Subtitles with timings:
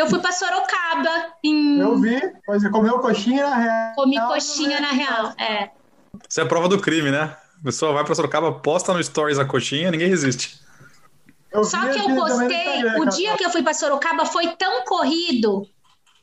[0.00, 1.34] Eu fui para Sorocaba.
[1.44, 1.78] Em...
[1.78, 3.94] Eu vi, você comeu coxinha na real.
[3.94, 5.70] Comi coxinha na real, é.
[6.26, 7.36] Isso é prova do crime, né?
[7.60, 10.58] A pessoa vai para Sorocaba, posta no Stories a coxinha, ninguém resiste.
[11.52, 15.68] Eu Só que eu postei, o dia que eu fui para Sorocaba foi tão corrido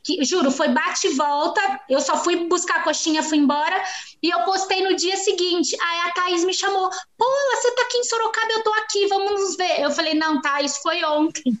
[0.02, 1.60] que, juro, foi bate e volta.
[1.88, 3.80] Eu só fui buscar a coxinha, fui embora.
[4.20, 5.76] E eu postei no dia seguinte.
[5.80, 9.40] Aí a Thaís me chamou: Pô, você tá aqui em Sorocaba, eu tô aqui, vamos
[9.40, 9.80] nos ver.
[9.80, 11.56] Eu falei: Não, Thaís, foi ontem.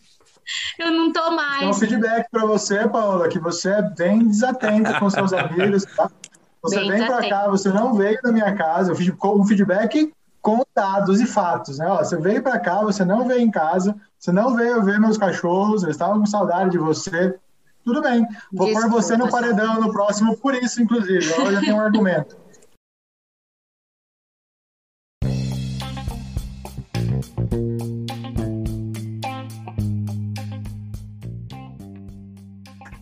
[0.78, 1.64] Eu não tô mais.
[1.64, 6.10] Um feedback para você, Paula, que você é bem desatenta com seus amigos, tá?
[6.62, 8.92] Você bem vem para cá, você não veio da minha casa.
[8.92, 11.86] Eu fiz um feedback com dados e fatos, né?
[11.88, 15.18] Ó, você veio para cá, você não veio em casa, você não veio ver meus
[15.18, 17.38] cachorros, eles estavam com saudade de você.
[17.84, 18.26] Tudo bem.
[18.52, 21.32] Vou Desculpa, pôr você no paredão no próximo, por isso, inclusive.
[21.32, 22.36] Agora já tem um argumento.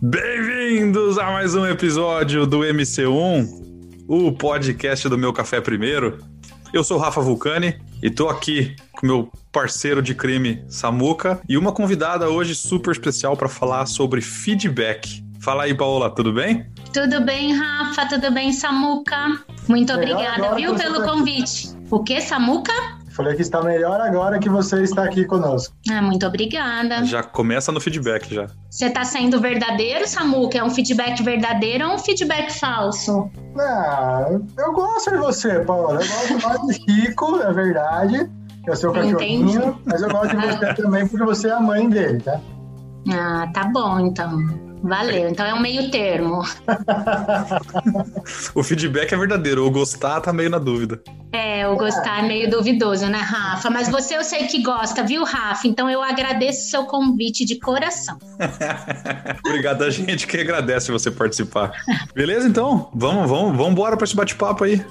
[0.08, 6.24] Bem-vindos a mais um episódio do MC1, o podcast do meu café primeiro.
[6.72, 11.58] Eu sou o Rafa Vulcani e tô aqui com meu parceiro de crime, Samuca, e
[11.58, 15.24] uma convidada hoje super especial para falar sobre feedback.
[15.40, 16.64] Fala aí, Paola, tudo bem?
[16.92, 19.42] Tudo bem, Rafa, tudo bem, Samuca?
[19.66, 21.76] Muito obrigada, viu, pelo convite.
[21.90, 22.72] O que, Samuca?
[23.16, 25.74] Falei que está melhor agora que você está aqui conosco.
[25.90, 27.02] Ah, muito obrigada.
[27.06, 28.46] Já começa no feedback já.
[28.70, 30.58] Você está sendo verdadeiro, Samuca?
[30.58, 33.30] É um feedback verdadeiro ou um feedback falso?
[33.58, 35.94] Ah, eu gosto de você, Paula.
[36.02, 38.30] Eu gosto mais do Chico, é verdade.
[38.66, 39.48] É o seu cachorrinho.
[39.48, 39.78] Entendi.
[39.86, 42.38] Mas eu gosto de você também porque você é a mãe dele, tá?
[43.10, 44.65] Ah, tá bom, então.
[44.86, 46.42] Valeu, então é um meio termo.
[48.54, 51.02] o feedback é verdadeiro, o gostar tá meio na dúvida.
[51.32, 53.68] É, o gostar é meio duvidoso, né, Rafa?
[53.68, 55.66] Mas você eu sei que gosta, viu, Rafa?
[55.66, 58.16] Então eu agradeço o seu convite de coração.
[59.44, 61.72] Obrigado a gente que agradece você participar.
[62.14, 62.88] Beleza, então?
[62.94, 64.84] Vamos, vamos, vamos embora para esse bate-papo aí.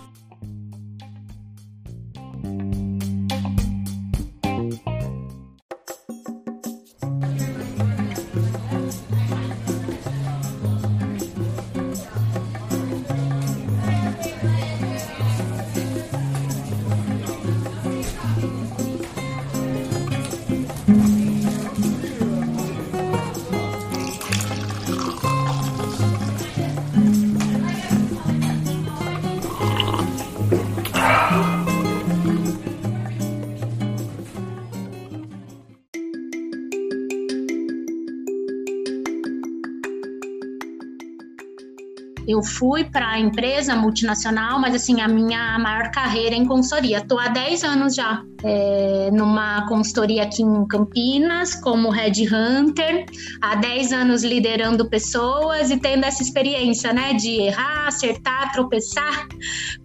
[42.27, 46.97] Eu fui para a empresa multinacional, mas assim, a minha maior carreira é em consultoria.
[46.97, 53.05] Estou há 10 anos já é, numa consultoria aqui em Campinas, como Red Hunter,
[53.41, 59.27] há 10 anos liderando pessoas e tendo essa experiência, né, de errar, acertar, tropeçar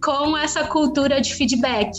[0.03, 1.91] com essa cultura de feedback.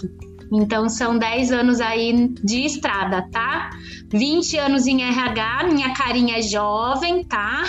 [0.53, 3.71] Então são 10 anos aí de estrada, tá?
[4.13, 7.63] 20 anos em RH, minha carinha é jovem, tá?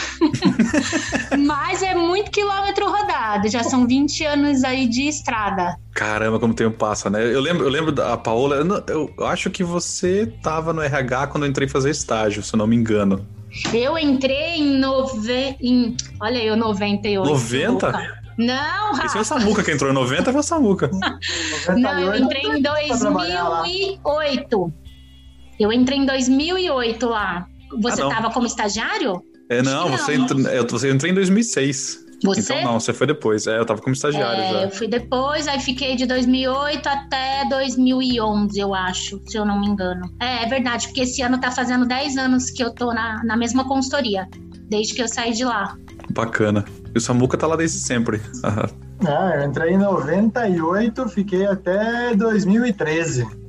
[1.40, 5.78] Mas é muito quilômetro rodado, já são 20 anos aí de estrada.
[5.94, 7.24] Caramba, como o tempo passa, né?
[7.24, 11.46] Eu lembro, eu lembro da Paola, eu, eu acho que você tava no RH quando
[11.46, 13.26] eu entrei fazer estágio, se eu não me engano.
[13.72, 15.56] Eu entrei em, nove...
[15.62, 17.30] em olha eu, 98.
[17.30, 18.24] 90?
[18.38, 19.06] Não, Rafa.
[19.06, 20.90] Esse é o Samuca que entrou em 90, foi o Samuca.
[21.78, 24.74] Não, eu entrei em 2008.
[25.60, 27.48] Eu entrei em 2008 lá.
[27.82, 29.22] Você estava ah, como estagiário?
[29.50, 30.26] É, não, você, não.
[30.26, 32.04] Entrou, eu, você entrou em 2006.
[32.24, 32.54] Você?
[32.54, 33.48] Então, não, você foi depois.
[33.48, 34.62] É, eu tava como estagiário é, já.
[34.64, 39.68] Eu fui depois, aí fiquei de 2008 até 2011, eu acho, se eu não me
[39.68, 40.10] engano.
[40.22, 43.36] É, é verdade, porque esse ano tá fazendo 10 anos que eu tô na, na
[43.36, 44.28] mesma consultoria,
[44.70, 45.76] desde que eu saí de lá.
[46.12, 46.64] Bacana.
[46.96, 48.22] E o Samuca tá lá desde sempre.
[49.06, 53.43] ah, eu entrei em 98, fiquei até 2013.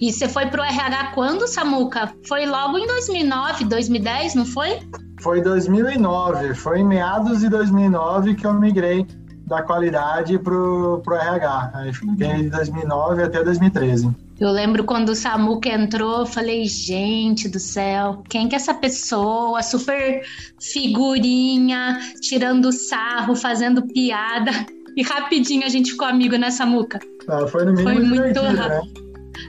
[0.00, 2.12] E você foi pro RH quando, Samuca?
[2.26, 4.78] Foi logo em 2009, 2010, não foi?
[5.20, 9.06] Foi 2009, foi em meados de 2009 que eu migrei
[9.48, 11.70] da qualidade pro, pro RH.
[11.74, 14.10] Aí fiquei de 2009 até 2013.
[14.38, 18.74] Eu lembro quando o Samuca entrou, eu falei, gente do céu, quem que é essa
[18.74, 19.60] pessoa?
[19.62, 20.22] Super
[20.60, 24.52] figurinha, tirando sarro, fazendo piada.
[24.96, 27.00] E rapidinho a gente ficou amigo, né, Samuca?
[27.28, 28.82] Ah, foi no mínimo foi muito né?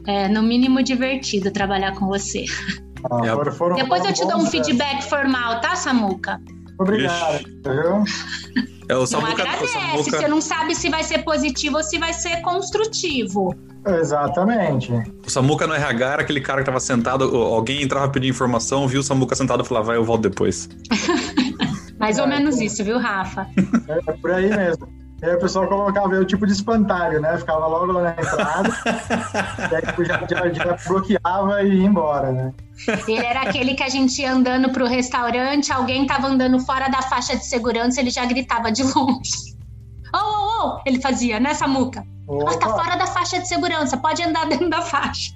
[0.09, 2.45] É, no mínimo divertido trabalhar com você.
[3.03, 6.41] Ah, foram, foram, Depois eu te dou um feedback formal, tá, Samuca?
[6.79, 7.45] Obrigado.
[8.89, 10.03] É, o Samuca, não agradece, o Samuca...
[10.03, 13.55] você não sabe se vai ser positivo ou se vai ser construtivo.
[13.85, 14.91] Exatamente.
[15.23, 19.01] O Samuca no RH era aquele cara que tava sentado, alguém entrava pedir informação, viu
[19.01, 20.67] o Samuca sentado e falava, vai, eu volto depois.
[21.99, 23.47] Mais ou é, menos isso, viu, Rafa?
[23.87, 24.98] É, é por aí mesmo.
[25.21, 27.37] E aí o pessoal colocava o tipo de espantalho, né?
[27.37, 28.69] Ficava logo lá na entrada,
[29.69, 32.53] e aí tipo, já, já, já, bloqueava e ia embora, né?
[33.05, 37.01] Ele era aquele que a gente ia andando pro restaurante, alguém tava andando fora da
[37.01, 39.57] faixa de segurança, ele já gritava de longe.
[40.13, 40.81] Ô, ô, ô!
[40.85, 42.03] Ele fazia, né, Samuca?
[42.25, 42.57] Opa.
[42.57, 45.33] tá fora da faixa de segurança, pode andar dentro da faixa.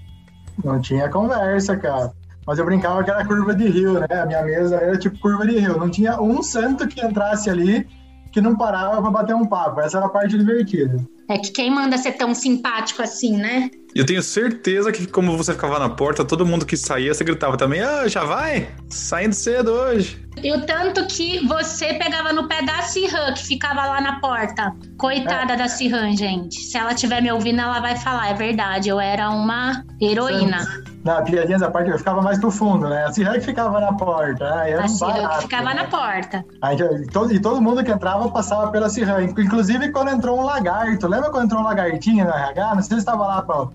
[0.63, 2.13] Não tinha conversa, cara.
[2.45, 4.07] Mas eu brincava que era curva de rio, né?
[4.11, 5.77] A minha mesa era tipo curva de rio.
[5.77, 7.87] Não tinha um santo que entrasse ali
[8.33, 9.79] que não parava para bater um papo.
[9.79, 10.99] Essa era a parte divertida.
[11.29, 13.69] É que quem manda ser tão simpático assim, né?
[13.95, 17.55] Eu tenho certeza que, como você ficava na porta, todo mundo que saía, você gritava
[17.55, 18.69] também: Ah, já vai?
[18.89, 20.23] Saindo cedo hoje.
[20.41, 24.73] E o tanto que você pegava no pé da Cirran, que ficava lá na porta.
[24.97, 25.57] Coitada é.
[25.57, 26.59] da Cirran, gente.
[26.59, 30.65] Se ela estiver me ouvindo, ela vai falar: É verdade, eu era uma heroína.
[31.03, 33.03] Na piadinha da parte, eu ficava mais pro fundo, né?
[33.05, 34.55] A Cirran que ficava na porta.
[34.55, 34.71] Né?
[34.71, 35.73] Era a Cirran que ficava né?
[35.75, 36.45] na porta.
[36.61, 39.23] Aí, e, todo, e todo mundo que entrava passava pela Cirran.
[39.23, 41.07] Inclusive quando entrou um lagarto.
[41.13, 42.75] Lembra quando entrou um lagartinho no RH?
[42.75, 43.71] Não sei se você estava lá, Paulo.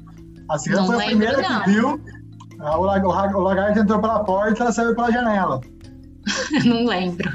[0.49, 1.63] A Cirran foi a primeira não.
[1.63, 2.01] que viu.
[2.59, 5.61] O, o, o lagarto entrou pela porta e ela saiu pela janela.
[6.65, 7.31] não lembro.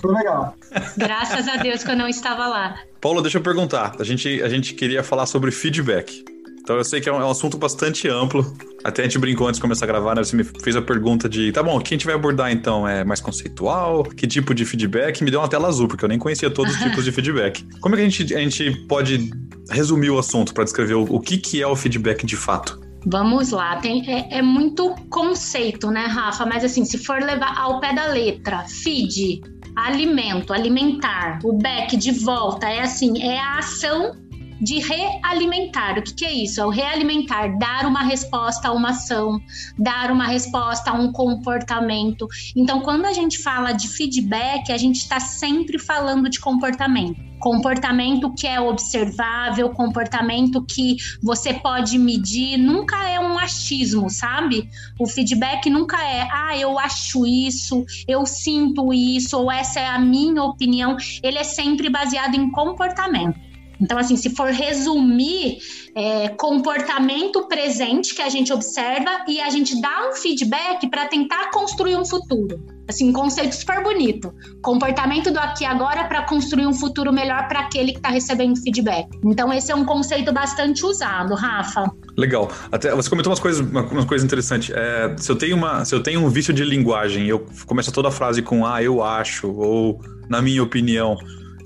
[0.00, 0.54] Foi legal.
[0.96, 2.76] Graças a Deus que eu não estava lá.
[3.00, 3.96] Paulo, deixa eu perguntar.
[3.98, 6.24] A gente, a gente queria falar sobre feedback.
[6.68, 8.44] Então eu sei que é um, é um, assunto bastante amplo.
[8.84, 10.22] Até a gente brincou antes de começar a gravar, né?
[10.22, 12.86] Você me fez a pergunta de, tá bom, o que a gente vai abordar então?
[12.86, 14.02] É mais conceitual?
[14.02, 15.24] Que tipo de feedback?
[15.24, 17.64] Me deu uma tela azul, porque eu nem conhecia todos os tipos de feedback.
[17.80, 19.30] Como é que a gente, a gente pode
[19.70, 22.78] resumir o assunto para descrever o, o que, que é o feedback de fato?
[23.06, 26.44] Vamos lá, tem, é, é, muito conceito, né, Rafa?
[26.44, 29.40] Mas assim, se for levar ao pé da letra, feed,
[29.74, 34.27] alimento, alimentar, o back de volta, é assim, é a ação
[34.60, 35.98] de realimentar.
[35.98, 36.60] O que, que, é isso?
[36.60, 39.40] É o realimentar, dar uma resposta a uma ação,
[39.78, 42.26] dar uma resposta a um comportamento.
[42.56, 47.28] Então, quando a gente fala de feedback, a gente está sempre falando de comportamento.
[47.38, 54.68] Comportamento que é observável, comportamento que você pode medir, nunca é um achismo, sabe?
[54.98, 60.00] O feedback nunca é, ah, eu acho isso, eu sinto isso, ou essa é a
[60.00, 60.96] minha opinião.
[61.22, 63.47] Ele é sempre baseado em comportamento.
[63.80, 65.58] Então, assim, se for resumir,
[65.94, 71.50] é, comportamento presente que a gente observa e a gente dá um feedback para tentar
[71.50, 72.60] construir um futuro.
[72.88, 74.32] Assim, um conceito super bonito.
[74.62, 78.56] Comportamento do aqui e agora para construir um futuro melhor para aquele que está recebendo
[78.56, 79.06] feedback.
[79.22, 81.90] Então, esse é um conceito bastante usado, Rafa.
[82.16, 82.50] Legal.
[82.72, 84.74] Até você comentou umas coisas, umas coisas interessantes.
[84.74, 88.08] É, se eu tenho uma, se eu tenho um vício de linguagem, eu começo toda
[88.08, 91.16] a frase com ah, eu acho ou na minha opinião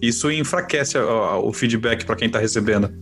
[0.02, 2.92] isso enfraquece o feedback para quem está recebendo.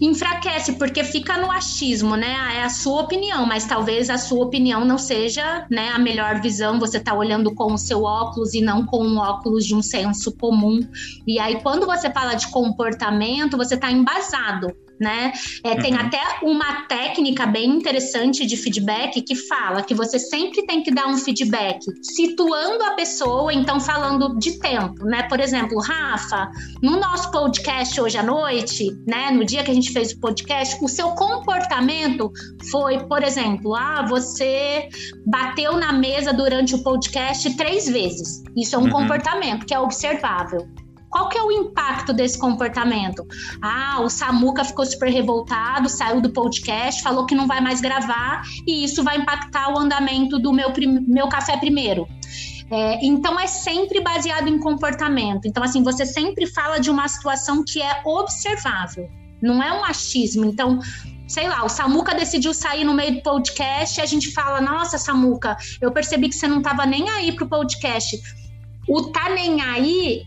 [0.00, 2.34] Enfraquece, porque fica no achismo, né?
[2.38, 6.40] Ah, é a sua opinião, mas talvez a sua opinião não seja né, a melhor
[6.40, 6.78] visão.
[6.78, 10.32] Você está olhando com o seu óculos e não com o óculos de um senso
[10.32, 10.80] comum.
[11.26, 15.32] E aí, quando você fala de comportamento, você está embasado né?
[15.64, 15.76] É, uhum.
[15.78, 20.90] Tem até uma técnica bem interessante de feedback que fala que você sempre tem que
[20.90, 25.24] dar um feedback situando a pessoa, então falando de tempo, né?
[25.24, 26.50] Por exemplo, Rafa,
[26.82, 29.30] no nosso podcast hoje à noite, né?
[29.30, 32.32] No dia que a gente fez o podcast, o seu comportamento
[32.70, 34.88] foi, por exemplo, ah, você
[35.26, 38.42] bateu na mesa durante o podcast três vezes.
[38.56, 38.90] Isso é um uhum.
[38.90, 40.66] comportamento que é observável.
[41.16, 43.26] Qual que é o impacto desse comportamento?
[43.62, 48.42] Ah, o Samuca ficou super revoltado, saiu do podcast, falou que não vai mais gravar
[48.66, 50.70] e isso vai impactar o andamento do meu,
[51.08, 52.06] meu café primeiro.
[52.70, 55.48] É, então é sempre baseado em comportamento.
[55.48, 59.08] Então, assim, você sempre fala de uma situação que é observável,
[59.40, 60.44] não é um achismo.
[60.44, 60.80] Então,
[61.26, 64.98] sei lá, o Samuca decidiu sair no meio do podcast e a gente fala: Nossa,
[64.98, 68.20] Samuca, eu percebi que você não estava nem aí pro podcast.
[68.86, 70.22] O tá nem aí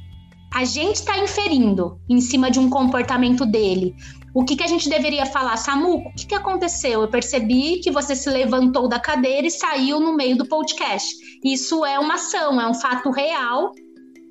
[0.51, 3.95] a gente está inferindo em cima de um comportamento dele.
[4.33, 5.57] O que, que a gente deveria falar?
[5.57, 7.01] Samuco, o que, que aconteceu?
[7.01, 11.15] Eu percebi que você se levantou da cadeira e saiu no meio do podcast.
[11.43, 13.71] Isso é uma ação, é um fato real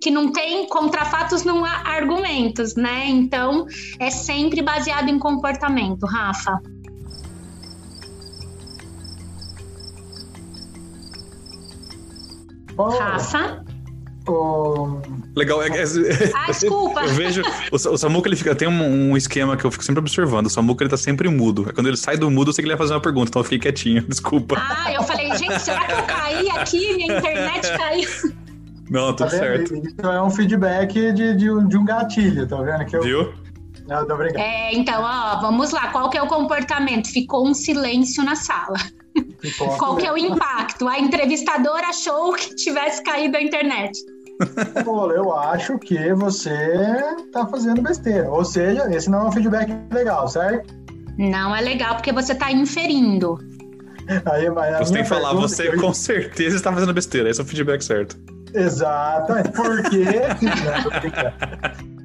[0.01, 3.07] que não tem contra fatos não há argumentos, né?
[3.09, 3.67] Então
[3.99, 6.61] é sempre baseado em comportamento, Rafa.
[12.77, 12.91] Oh.
[12.91, 13.68] Rafa?
[14.29, 15.01] Oh.
[15.35, 15.63] Legal.
[15.63, 15.85] É, é,
[16.35, 17.01] ah, desculpa.
[17.07, 17.43] Eu vejo.
[17.73, 20.47] O, o Samuca ele fica, tem um, um, esquema que eu fico sempre observando.
[20.47, 21.67] O Samuca ele tá sempre mudo.
[21.69, 23.41] É quando ele sai do mudo, eu sei que ele vai fazer uma pergunta, então
[23.41, 24.03] eu fiquei quietinho.
[24.09, 24.57] Desculpa.
[24.59, 26.95] Ah, eu falei, gente, será que eu caí aqui?
[26.95, 28.09] Minha internet caiu.
[28.91, 29.75] Não, tudo tá certo.
[29.75, 32.87] Isso é um feedback de, de, de, um gatilho, tá vendo?
[32.87, 33.35] Que eu, Viu?
[33.87, 34.41] Não, tô brincando.
[34.41, 35.89] É, então, ó, vamos lá.
[35.89, 37.09] Qual que é o comportamento?
[37.09, 38.79] Ficou um silêncio na sala.
[39.41, 40.87] Ficou Qual que é o impacto?
[40.89, 43.99] A entrevistadora achou que tivesse caído a internet.
[45.15, 46.99] Eu acho que você
[47.33, 48.31] tá fazendo besteira.
[48.31, 50.75] Ou seja, esse não é um feedback legal, certo?
[51.19, 53.39] Não é legal porque você tá inferindo.
[54.33, 57.29] Aí, você tem que falar, você com certeza está fazendo besteira.
[57.29, 58.17] Esse é o feedback certo.
[58.55, 59.51] Exatamente.
[59.51, 59.83] Por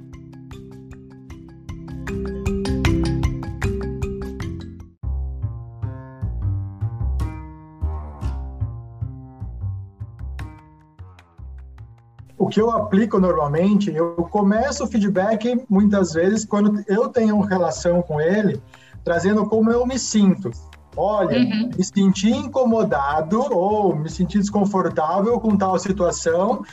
[12.43, 18.01] o que eu aplico normalmente, eu começo o feedback muitas vezes quando eu tenho relação
[18.01, 18.62] com ele,
[19.01, 20.51] trazendo como eu me sinto.
[20.95, 21.69] Olha, uhum.
[21.75, 26.63] me senti incomodado ou me senti desconfortável com tal situação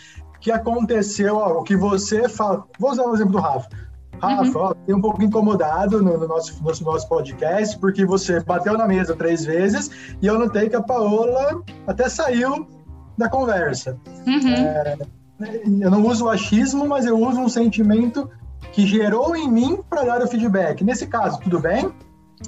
[0.40, 2.64] que aconteceu, ó, o que você fala.
[2.76, 3.68] Vou usar o exemplo do Rafa.
[4.20, 4.68] Rafa, uhum.
[4.70, 9.14] fiquei um pouco incomodado no, no, nosso, no nosso podcast, porque você bateu na mesa
[9.14, 12.66] três vezes e eu notei que a Paola até saiu
[13.16, 13.96] da conversa.
[14.26, 14.54] Uhum.
[14.54, 14.98] É,
[15.80, 18.30] eu não uso o achismo, mas eu uso um sentimento
[18.73, 20.85] que gerou em mim para dar o feedback.
[20.85, 21.90] Nesse caso, tudo bem?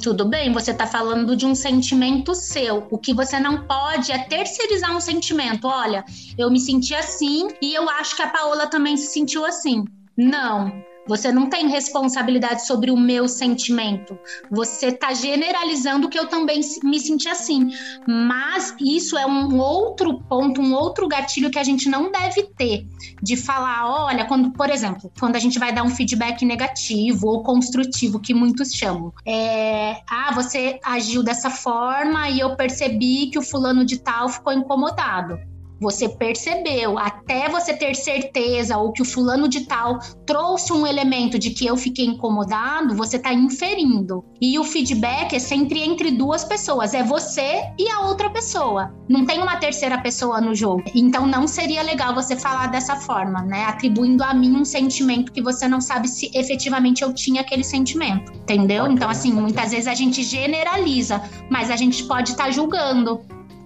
[0.00, 2.86] Tudo bem, você está falando de um sentimento seu.
[2.90, 5.66] O que você não pode é terceirizar um sentimento.
[5.66, 6.04] Olha,
[6.38, 9.84] eu me senti assim e eu acho que a Paola também se sentiu assim.
[10.16, 10.72] Não.
[11.06, 14.18] Você não tem responsabilidade sobre o meu sentimento.
[14.50, 17.70] Você está generalizando que eu também me senti assim.
[18.06, 22.86] Mas isso é um outro ponto, um outro gatilho que a gente não deve ter.
[23.22, 27.42] De falar, olha, quando, por exemplo, quando a gente vai dar um feedback negativo ou
[27.42, 29.12] construtivo, que muitos chamam.
[29.26, 34.52] É, ah, você agiu dessa forma e eu percebi que o fulano de tal ficou
[34.52, 35.38] incomodado.
[35.82, 41.40] Você percebeu, até você ter certeza ou que o fulano de tal trouxe um elemento
[41.40, 44.24] de que eu fiquei incomodado, você está inferindo.
[44.40, 48.94] E o feedback é sempre entre duas pessoas, é você e a outra pessoa.
[49.08, 50.84] Não tem uma terceira pessoa no jogo.
[50.94, 53.64] Então não seria legal você falar dessa forma, né?
[53.64, 58.32] Atribuindo a mim um sentimento que você não sabe se efetivamente eu tinha aquele sentimento,
[58.32, 58.86] entendeu?
[58.86, 61.20] Então assim, muitas vezes a gente generaliza,
[61.50, 63.20] mas a gente pode estar tá julgando.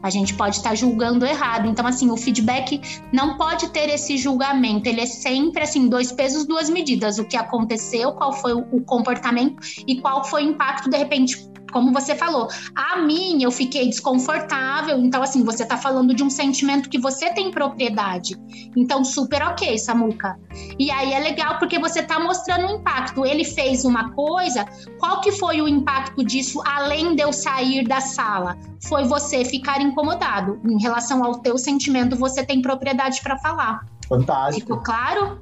[0.06, 1.68] A gente pode estar tá julgando errado.
[1.68, 2.80] Então, assim, o feedback
[3.12, 4.88] não pode ter esse julgamento.
[4.88, 7.18] Ele é sempre, assim, dois pesos, duas medidas.
[7.18, 11.92] O que aconteceu, qual foi o comportamento e qual foi o impacto, de repente, como
[11.92, 14.98] você falou, a mim eu fiquei desconfortável.
[14.98, 18.36] Então, assim, você está falando de um sentimento que você tem propriedade.
[18.76, 20.38] Então, super ok, Samuca.
[20.78, 23.24] E aí é legal porque você está mostrando o impacto.
[23.24, 24.64] Ele fez uma coisa,
[24.98, 28.56] qual que foi o impacto disso além de eu sair da sala?
[28.88, 30.60] Foi você ficar incomodado.
[30.64, 33.84] Em relação ao teu sentimento, você tem propriedade para falar.
[34.08, 34.66] Fantástico.
[34.66, 35.38] Ficou claro?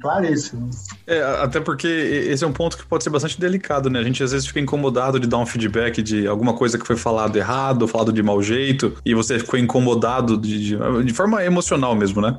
[0.00, 0.70] Claríssimo.
[1.06, 4.00] É, até porque esse é um ponto que pode ser bastante delicado, né?
[4.00, 6.96] A gente às vezes fica incomodado de dar um feedback de alguma coisa que foi
[6.96, 11.94] falado errado, falado de mau jeito, e você ficou incomodado de, de, de forma emocional
[11.94, 12.38] mesmo, né?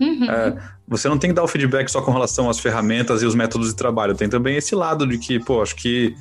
[0.00, 0.30] Uhum.
[0.30, 0.56] É,
[0.86, 3.68] você não tem que dar o feedback só com relação às ferramentas e os métodos
[3.68, 4.14] de trabalho.
[4.14, 6.14] Tem também esse lado de que, pô, acho que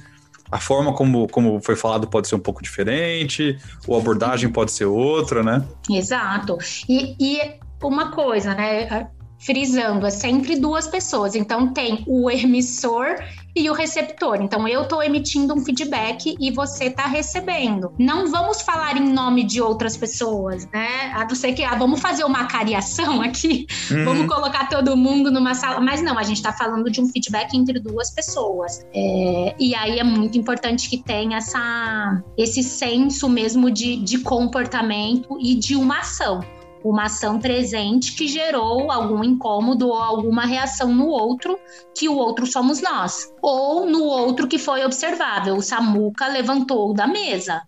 [0.52, 3.58] a forma como, como foi falado pode ser um pouco diferente,
[3.88, 5.64] ou a abordagem pode ser outra, né?
[5.90, 6.58] Exato.
[6.88, 9.10] E, e uma coisa, né?
[9.38, 11.36] Frisando, é sempre duas pessoas.
[11.36, 13.18] Então tem o emissor
[13.56, 14.42] e o receptor.
[14.42, 17.94] Então eu estou emitindo um feedback e você está recebendo.
[17.98, 21.12] Não vamos falar em nome de outras pessoas, né?
[21.14, 24.06] A não ser que ah, vamos fazer uma cariação aqui, uhum.
[24.06, 25.80] vamos colocar todo mundo numa sala.
[25.80, 28.86] Mas não, a gente está falando de um feedback entre duas pessoas.
[28.94, 35.38] É, e aí é muito importante que tenha essa, esse senso mesmo de, de comportamento
[35.42, 36.42] e de uma ação
[36.90, 41.58] uma ação presente que gerou algum incômodo ou alguma reação no outro,
[41.96, 43.34] que o outro somos nós.
[43.42, 45.56] Ou no outro que foi observável.
[45.56, 47.64] O Samuca levantou da mesa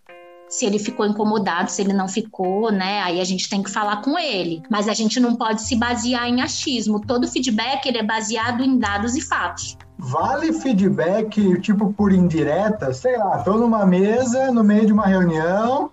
[0.48, 3.02] se ele ficou incomodado, se ele não ficou, né?
[3.02, 4.62] Aí a gente tem que falar com ele.
[4.70, 7.02] Mas a gente não pode se basear em achismo.
[7.02, 9.78] Todo feedback ele é baseado em dados e fatos.
[9.98, 12.94] Vale feedback tipo por indireta?
[12.94, 15.92] Sei lá, tô numa mesa no meio de uma reunião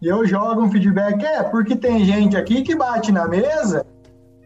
[0.00, 3.84] e eu jogo um feedback, é, porque tem gente aqui que bate na mesa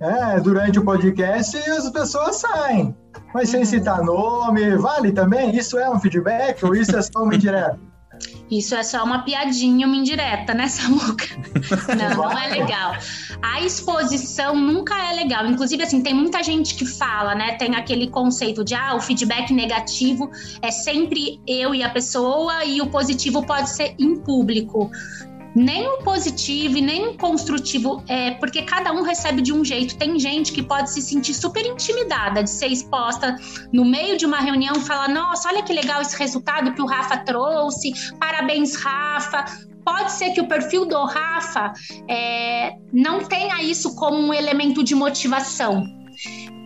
[0.00, 2.94] é, durante o podcast e as pessoas saem.
[3.34, 5.54] Mas sem citar nome, vale também?
[5.56, 7.78] Isso é um feedback ou isso é só uma indireta?
[8.50, 11.24] Isso é só uma piadinha, uma indireta, né, Samuca?
[11.96, 12.94] Não, não é legal.
[13.40, 15.46] A exposição nunca é legal.
[15.46, 17.54] Inclusive, assim, tem muita gente que fala, né?
[17.54, 20.30] Tem aquele conceito de, ah, o feedback negativo
[20.60, 24.90] é sempre eu e a pessoa e o positivo pode ser em público
[25.54, 29.96] nem o positivo e nem o construtivo, é, porque cada um recebe de um jeito.
[29.96, 33.36] Tem gente que pode se sentir super intimidada de ser exposta
[33.72, 36.86] no meio de uma reunião e falar: Nossa, olha que legal esse resultado que o
[36.86, 39.44] Rafa trouxe, parabéns, Rafa.
[39.84, 41.72] Pode ser que o perfil do Rafa
[42.08, 46.01] é, não tenha isso como um elemento de motivação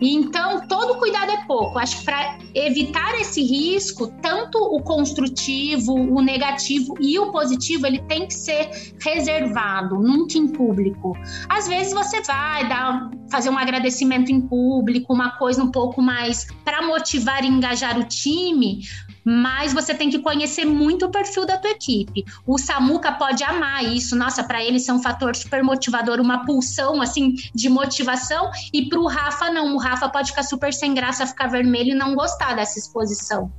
[0.01, 1.79] então, todo cuidado é pouco.
[1.79, 7.99] Acho que para evitar esse risco, tanto o construtivo, o negativo e o positivo, ele
[8.03, 11.17] tem que ser reservado, nunca em público.
[11.49, 16.47] Às vezes você vai dar, fazer um agradecimento em público, uma coisa um pouco mais
[16.63, 18.81] para motivar e engajar o time,
[19.29, 22.23] mas você tem que conhecer muito o perfil da tua equipe.
[22.45, 26.45] O Samuca pode amar isso, nossa, para ele isso é um fator super motivador, uma
[26.45, 30.93] pulsão assim de motivação, e para o Rafa não, o Rafa pode ficar super sem
[30.93, 33.51] graça, ficar vermelho e não gostar dessa exposição.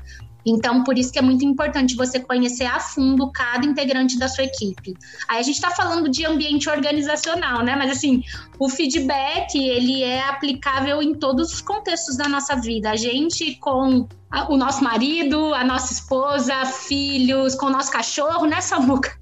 [0.46, 4.44] Então, por isso que é muito importante você conhecer a fundo cada integrante da sua
[4.44, 4.94] equipe.
[5.28, 7.76] Aí a gente está falando de ambiente organizacional, né?
[7.76, 8.22] Mas assim,
[8.58, 12.90] o feedback ele é aplicável em todos os contextos da nossa vida.
[12.90, 14.06] A gente com
[14.48, 19.17] o nosso marido, a nossa esposa, filhos, com o nosso cachorro, né, Samuca?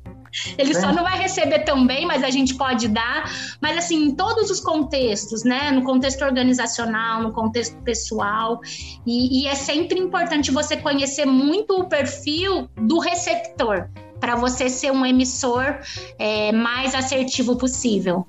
[0.58, 3.30] Ele só não vai receber tão bem, mas a gente pode dar.
[3.60, 5.70] Mas, assim, em todos os contextos, né?
[5.70, 8.60] No contexto organizacional, no contexto pessoal.
[9.06, 13.88] E, e é sempre importante você conhecer muito o perfil do receptor,
[14.20, 15.78] para você ser um emissor
[16.18, 18.26] é, mais assertivo possível.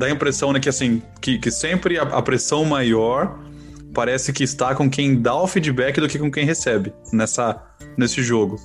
[0.00, 3.38] Dá a impressão, né, que assim, que, que sempre a, a, pressão maior
[3.92, 7.62] parece que está com quem dá o feedback do que com quem recebe nessa,
[7.98, 8.58] nesse jogo.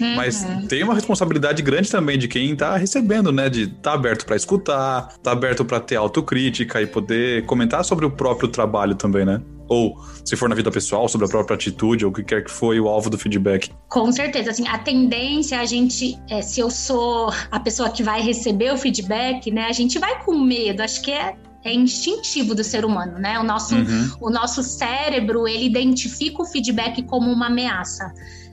[0.00, 0.16] Uhum.
[0.16, 3.48] Mas tem uma responsabilidade grande também de quem está recebendo, né?
[3.48, 8.04] De estar tá aberto para escutar, tá aberto para ter autocrítica e poder comentar sobre
[8.04, 9.40] o próprio trabalho também, né?
[9.68, 12.50] Ou, se for na vida pessoal, sobre a própria atitude, ou o que quer que
[12.50, 13.70] foi o alvo do feedback.
[13.88, 18.20] Com certeza, assim, a tendência, a gente, é, se eu sou a pessoa que vai
[18.20, 22.62] receber o feedback, né, a gente vai com medo, acho que é é instintivo do
[22.62, 23.40] ser humano, né?
[23.40, 24.10] O nosso, uhum.
[24.20, 28.12] o nosso cérebro, ele identifica o feedback como uma ameaça.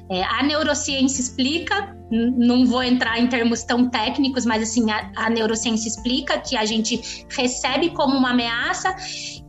[0.10, 5.30] É, a neurociência explica, não vou entrar em termos tão técnicos, mas assim, a, a,
[5.30, 8.96] neurociência explica que a gente recebe como uma ameaça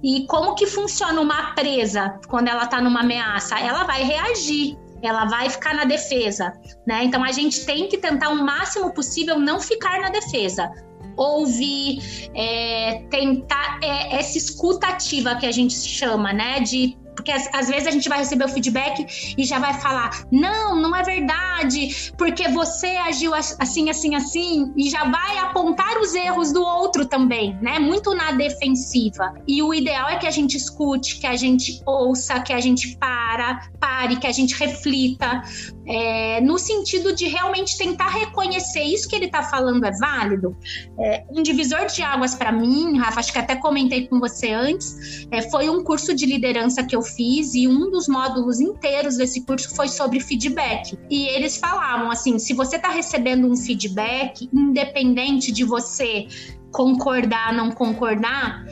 [0.03, 3.59] e como que funciona uma presa quando ela está numa ameaça?
[3.59, 6.53] Ela vai reagir, ela vai ficar na defesa,
[6.87, 7.05] né?
[7.05, 10.71] Então a gente tem que tentar o máximo possível não ficar na defesa.
[11.17, 12.01] Ouvir,
[12.35, 16.61] é, tentar é, essa escutativa que a gente chama, né?
[16.61, 20.77] De porque às, vezes a gente vai receber o feedback e já vai falar: não,
[20.81, 26.53] não é verdade, porque você agiu assim, assim, assim, e já vai apontar os erros
[26.53, 27.79] do outro também, né?
[27.79, 29.35] Muito na defensiva.
[29.47, 32.97] E o ideal é que a gente escute, que a gente ouça, que a gente
[32.99, 35.43] para, pare, que a gente reflita,
[35.87, 40.57] é, no sentido de realmente tentar reconhecer isso que ele está falando é válido.
[40.99, 45.27] É, um divisor de águas para mim, Rafa, acho que até comentei com você antes,
[45.31, 49.43] é, foi um curso de liderança que eu fiz e um dos módulos inteiros desse
[49.43, 50.99] curso foi sobre feedback.
[51.11, 56.27] E eles falavam assim: se você está recebendo um feedback, independente de você
[56.73, 58.65] concordar, não concordar,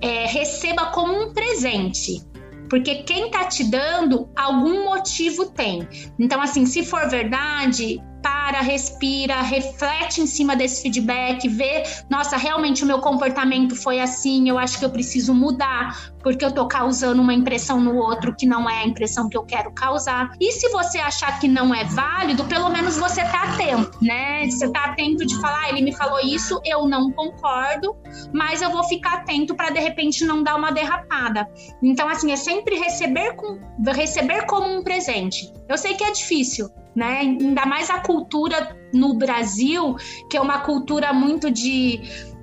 [0.00, 2.22] é, receba como um presente.
[2.68, 5.88] Porque quem tá te dando, algum motivo tem.
[6.18, 12.82] Então, assim, se for verdade, para, respira, reflete em cima desse feedback, vê, nossa, realmente
[12.82, 17.20] o meu comportamento foi assim, eu acho que eu preciso mudar, porque eu tô causando
[17.20, 20.32] uma impressão no outro que não é a impressão que eu quero causar.
[20.40, 24.48] E se você achar que não é válido, pelo menos você tá atento, né?
[24.48, 27.96] Você tá atento de falar, ah, ele me falou isso, eu não concordo,
[28.32, 31.48] mas eu vou ficar atento para de repente não dar uma derrapada.
[31.82, 35.52] Então, assim, é sempre receber, com, receber como um presente.
[35.68, 37.18] Eu sei que é difícil, né?
[37.20, 39.96] Ainda mais a cultura no Brasil,
[40.30, 42.00] que é uma cultura muito de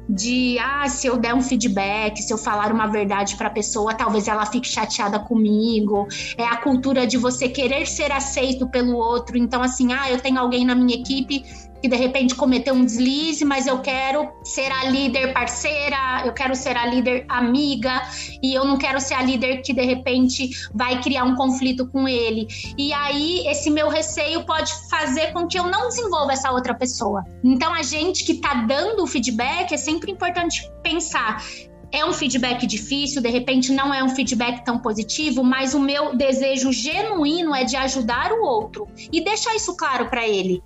[0.07, 3.93] de ah, se eu der um feedback, se eu falar uma verdade para a pessoa,
[3.93, 6.07] talvez ela fique chateada comigo.
[6.37, 9.37] É a cultura de você querer ser aceito pelo outro.
[9.37, 11.43] Então assim, ah, eu tenho alguém na minha equipe
[11.85, 16.55] que de repente cometeu um deslize, mas eu quero ser a líder parceira, eu quero
[16.55, 18.01] ser a líder amiga
[18.41, 22.07] e eu não quero ser a líder que de repente vai criar um conflito com
[22.07, 22.47] ele.
[22.75, 27.23] E aí esse meu receio pode fazer com que eu não desenvolva essa outra pessoa.
[27.43, 31.43] Então a gente que está dando o feedback é sempre importante pensar
[31.91, 36.17] é um feedback difícil, de repente não é um feedback tão positivo, mas o meu
[36.17, 40.63] desejo genuíno é de ajudar o outro e deixar isso claro para ele.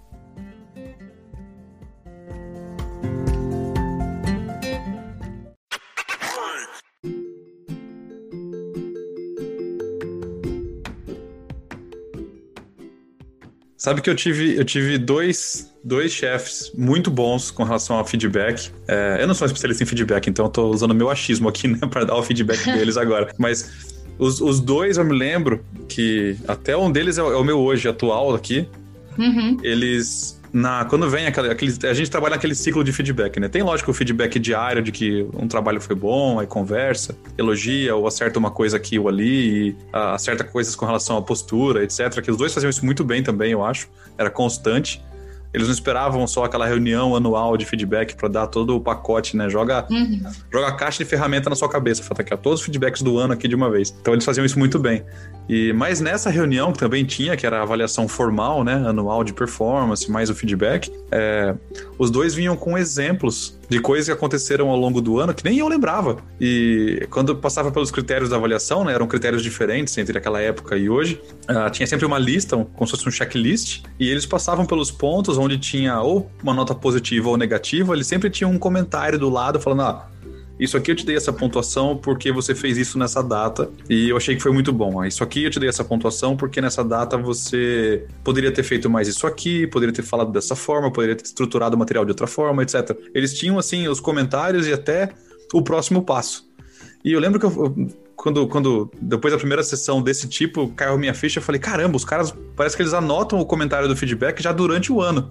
[13.79, 18.69] Sabe que eu tive, eu tive dois, dois chefes muito bons com relação ao feedback.
[18.85, 21.69] É, eu não sou um especialista em feedback, então eu tô usando meu achismo aqui,
[21.69, 23.33] né, para dar o feedback deles agora.
[23.37, 27.43] Mas os, os dois eu me lembro que até um deles é o, é o
[27.43, 28.67] meu hoje atual aqui.
[29.17, 29.55] Uhum.
[29.63, 33.47] Eles na, quando vem aquele, aquele, A gente trabalha naquele ciclo de feedback, né?
[33.47, 38.07] Tem, lógico, o feedback diário de que um trabalho foi bom, aí conversa, elogia ou
[38.07, 42.21] acerta uma coisa aqui ou ali, e, uh, acerta coisas com relação à postura, etc.
[42.21, 43.89] Que os dois faziam isso muito bem também, eu acho.
[44.17, 45.03] Era constante.
[45.53, 49.49] Eles não esperavam só aquela reunião anual de feedback para dar todo o pacote, né?
[49.49, 50.21] Joga, uhum.
[50.51, 53.17] joga a caixa de ferramenta na sua cabeça, fala aqui, ó, todos os feedbacks do
[53.17, 53.95] ano aqui de uma vez.
[53.99, 55.03] Então eles faziam isso muito bem.
[55.47, 59.33] E mas nessa reunião que também tinha, que era a avaliação formal, né, anual de
[59.33, 61.55] performance, mais o feedback, é,
[61.97, 65.59] os dois vinham com exemplos de coisas que aconteceram ao longo do ano que nem
[65.59, 66.17] eu lembrava.
[66.41, 70.89] E quando passava pelos critérios da avaliação, né, eram critérios diferentes entre aquela época e
[70.89, 74.65] hoje, uh, tinha sempre uma lista, um, como se fosse um checklist, e eles passavam
[74.65, 79.19] pelos pontos onde tinha ou uma nota positiva ou negativa, eles sempre tinham um comentário
[79.19, 80.09] do lado falando, ah,
[80.59, 84.17] isso aqui eu te dei essa pontuação porque você fez isso nessa data e eu
[84.17, 85.05] achei que foi muito bom.
[85.05, 89.07] Isso aqui eu te dei essa pontuação porque nessa data você poderia ter feito mais
[89.07, 92.61] isso aqui, poderia ter falado dessa forma, poderia ter estruturado o material de outra forma,
[92.61, 92.91] etc.
[93.13, 95.13] Eles tinham, assim, os comentários e até
[95.53, 96.45] o próximo passo.
[97.05, 101.13] E eu lembro que eu, quando, quando depois da primeira sessão desse tipo, caiu minha
[101.13, 104.51] ficha, eu falei, caramba, os caras, parece que eles anotam o comentário do feedback já
[104.51, 105.29] durante o ano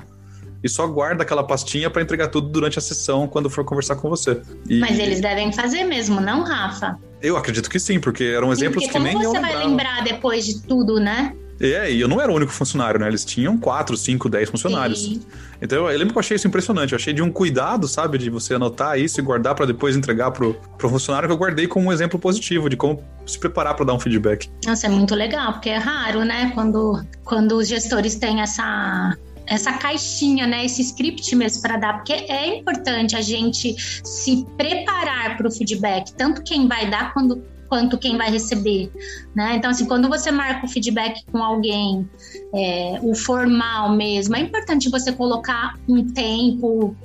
[0.62, 4.08] e só guarda aquela pastinha para entregar tudo durante a sessão quando for conversar com
[4.08, 4.40] você.
[4.68, 4.78] E...
[4.78, 6.98] Mas eles devem fazer mesmo, não, Rafa?
[7.22, 10.04] Eu acredito que sim, porque eram exemplos sim, que nem eu Como você vai lembrar
[10.04, 11.34] depois de tudo, né?
[11.60, 13.08] É, e eu não era o único funcionário, né?
[13.08, 15.02] Eles tinham 4, 5, 10 funcionários.
[15.02, 15.20] Sim.
[15.60, 16.92] Então eu lembro que eu achei isso impressionante.
[16.92, 18.16] Eu achei de um cuidado, sabe?
[18.16, 21.66] De você anotar isso e guardar para depois entregar pro, pro funcionário, que eu guardei
[21.66, 24.48] como um exemplo positivo de como se preparar para dar um feedback.
[24.64, 26.52] Nossa, é muito legal, porque é raro, né?
[26.54, 29.16] Quando, quando os gestores têm essa
[29.48, 35.36] essa caixinha, né, esse script mesmo para dar, porque é importante a gente se preparar
[35.36, 38.90] para o feedback, tanto quem vai dar quando quanto quem vai receber,
[39.34, 39.56] né?
[39.56, 42.08] Então, assim, quando você marca o feedback com alguém,
[42.54, 46.96] é, o formal mesmo, é importante você colocar um tempo,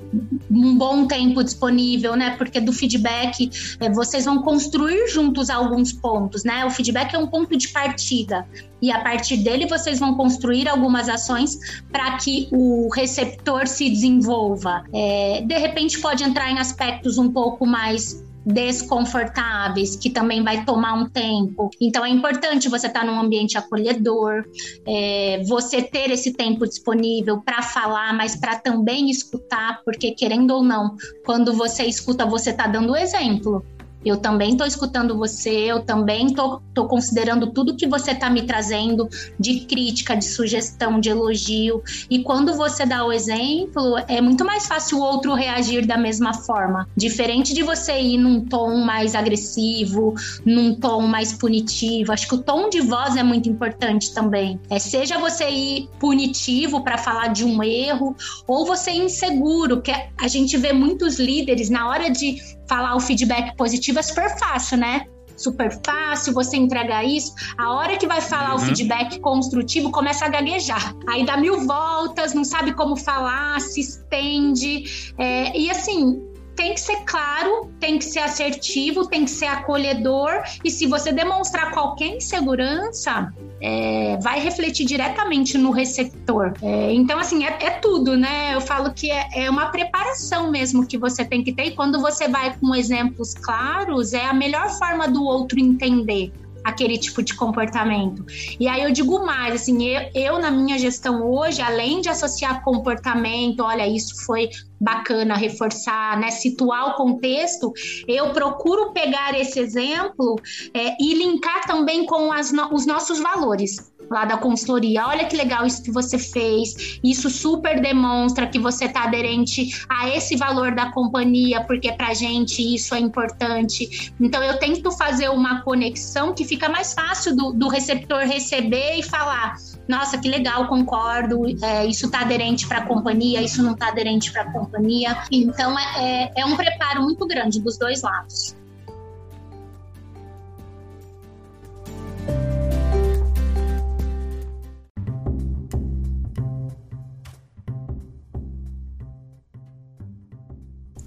[0.50, 2.30] um bom tempo disponível, né?
[2.36, 6.64] Porque do feedback é, vocês vão construir juntos alguns pontos, né?
[6.64, 8.46] O feedback é um ponto de partida
[8.84, 11.58] e a partir dele vocês vão construir algumas ações
[11.90, 14.84] para que o receptor se desenvolva.
[14.92, 20.92] É, de repente pode entrar em aspectos um pouco mais desconfortáveis, que também vai tomar
[20.92, 21.70] um tempo.
[21.80, 24.44] Então é importante você estar tá num ambiente acolhedor,
[24.86, 30.62] é, você ter esse tempo disponível para falar, mas para também escutar, porque querendo ou
[30.62, 30.94] não,
[31.24, 33.64] quando você escuta, você está dando exemplo.
[34.04, 39.08] Eu também estou escutando você, eu também estou considerando tudo que você está me trazendo
[39.38, 41.82] de crítica, de sugestão, de elogio.
[42.10, 46.34] E quando você dá o exemplo, é muito mais fácil o outro reagir da mesma
[46.34, 46.88] forma.
[46.96, 50.14] Diferente de você ir num tom mais agressivo,
[50.44, 52.12] num tom mais punitivo.
[52.12, 54.60] Acho que o tom de voz é muito importante também.
[54.68, 59.90] É, seja você ir punitivo para falar de um erro, ou você ir inseguro, que
[59.90, 64.78] a gente vê muitos líderes na hora de falar o feedback positivo é super fácil,
[64.78, 65.06] né?
[65.36, 67.34] Super fácil, você entrega isso.
[67.58, 68.56] A hora que vai falar uhum.
[68.56, 70.94] o feedback construtivo, começa a gaguejar.
[71.08, 75.12] Aí dá mil voltas, não sabe como falar, se estende.
[75.18, 76.22] É, e assim,
[76.54, 80.42] tem que ser claro, tem que ser assertivo, tem que ser acolhedor.
[80.64, 86.52] E se você demonstrar qualquer insegurança, é, vai refletir diretamente no receptor.
[86.62, 88.54] É, então, assim, é, é, tudo, né?
[88.54, 91.66] Eu falo que é, é, uma preparação mesmo que você tem que ter.
[91.66, 96.32] E quando você vai com exemplos claros, é a melhor forma do outro entender
[96.64, 98.24] aquele tipo de comportamento.
[98.58, 102.64] E aí eu digo mais, assim, eu, eu, na minha gestão hoje, além de associar
[102.64, 104.48] comportamento, olha, isso foi
[104.80, 107.72] bacana reforçar, né, situar o contexto,
[108.08, 110.36] eu procuro pegar esse exemplo
[110.74, 115.06] é, e linkar também com as, os nossos valores lá da consultoria.
[115.06, 116.98] Olha que legal isso que você fez.
[117.02, 122.62] Isso super demonstra que você está aderente a esse valor da companhia, porque para gente
[122.74, 124.12] isso é importante.
[124.20, 129.02] Então eu tento fazer uma conexão que fica mais fácil do, do receptor receber e
[129.02, 129.56] falar:
[129.88, 131.44] nossa, que legal, concordo.
[131.62, 135.16] É, isso está aderente para a companhia, isso não está aderente para a companhia.
[135.30, 138.56] Então é, é, é um preparo muito grande dos dois lados.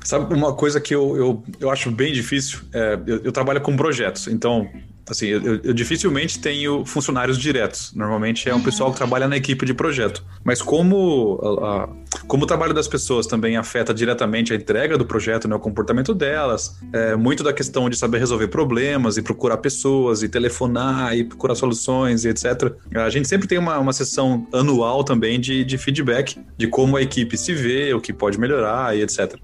[0.07, 2.59] Sabe uma coisa que eu, eu, eu acho bem difícil?
[2.73, 4.65] É, eu, eu, trabalho com projetos, então
[5.05, 7.91] assim, eu, eu, dificilmente tenho funcionários diretos.
[7.93, 8.63] Normalmente é um uhum.
[8.63, 10.23] pessoal que trabalha na equipe de projeto.
[10.45, 11.89] Mas como, a, a,
[12.25, 16.13] como o trabalho das pessoas também afeta diretamente a entrega do projeto, né, o comportamento
[16.13, 21.25] delas, é, muito da questão de saber resolver problemas e procurar pessoas e telefonar e
[21.25, 22.71] procurar soluções e etc.
[22.95, 27.01] A gente sempre tem uma, uma sessão anual também de, de feedback de como a
[27.01, 29.37] equipe se vê, o que pode melhorar e etc.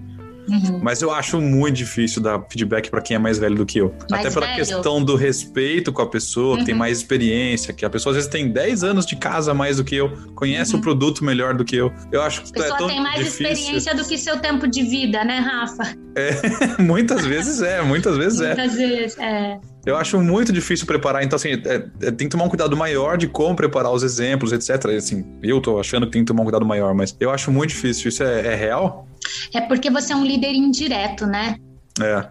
[0.54, 0.80] Uhum.
[0.82, 3.94] Mas eu acho muito difícil dar feedback para quem é mais velho do que eu.
[4.10, 4.60] Mais Até pela velho.
[4.60, 6.60] questão do respeito com a pessoa, uhum.
[6.60, 6.80] que tem uhum.
[6.80, 9.96] mais experiência, que a pessoa às vezes tem 10 anos de casa mais do que
[9.96, 10.80] eu, conhece uhum.
[10.80, 11.92] o produto melhor do que eu.
[12.12, 13.48] Eu acho que a pessoa é tão tem mais difícil.
[13.48, 16.03] experiência do que seu tempo de vida, né, Rafa?
[16.16, 16.32] É,
[16.82, 18.48] muitas vezes é, muitas vezes é.
[18.48, 19.60] Muitas vezes, é.
[19.86, 23.18] Eu acho muito difícil preparar, então assim, é, é, tem que tomar um cuidado maior
[23.18, 24.86] de como preparar os exemplos, etc.
[24.96, 27.70] Assim, eu tô achando que tem que tomar um cuidado maior, mas eu acho muito
[27.70, 28.10] difícil.
[28.10, 29.08] Isso é, é real?
[29.54, 31.58] É porque você é um líder indireto, né?
[32.00, 32.26] É.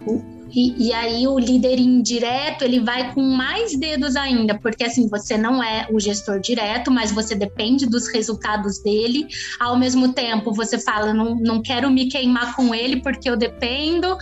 [0.53, 5.37] E, e, aí o líder indireto ele vai com mais dedos ainda, porque assim você
[5.37, 9.27] não é o gestor direto, mas você depende dos resultados dele.
[9.59, 14.15] Ao mesmo tempo você fala, não, não quero me queimar com ele porque eu dependo.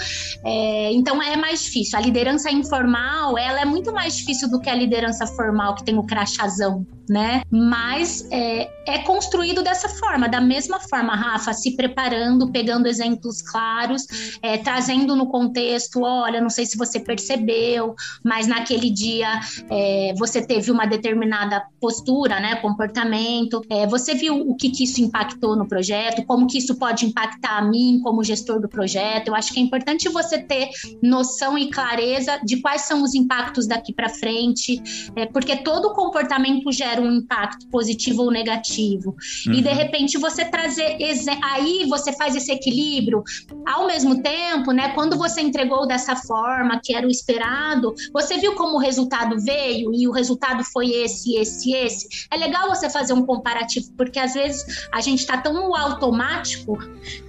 [0.46, 2.00] É, então é mais difícil.
[2.00, 5.98] A liderança informal ela é muito mais difícil do que a liderança formal que tem
[5.98, 7.42] o crachazão, né?
[7.52, 14.06] Mas é, é construído dessa forma, da mesma forma, Rafa, se preparando, pegando exemplos claros,
[14.42, 20.14] é, trazendo no contexto, ó, olha, não sei se você percebeu, mas naquele dia é,
[20.18, 25.56] você teve uma determinada postura, né, comportamento, é, você viu o que, que isso impactou
[25.56, 29.30] no projeto, como que isso pode impactar a mim como gestor do projeto.
[29.30, 30.70] Eu acho que é importante você ter
[31.02, 34.82] noção e clareza de quais são os impactos daqui para frente,
[35.16, 39.16] é, porque todo comportamento gera um impacto positivo ou negativo.
[39.48, 39.54] Uhum.
[39.54, 40.98] E de repente você trazer
[41.44, 43.24] aí você faz esse equilíbrio
[43.66, 44.90] ao mesmo tempo, né?
[44.90, 49.40] Quando você entregou dessa dessa forma, que era o esperado, você viu como o resultado
[49.40, 52.08] veio e o resultado foi esse, esse, esse.
[52.30, 56.78] É legal você fazer um comparativo, porque às vezes a gente está tão automático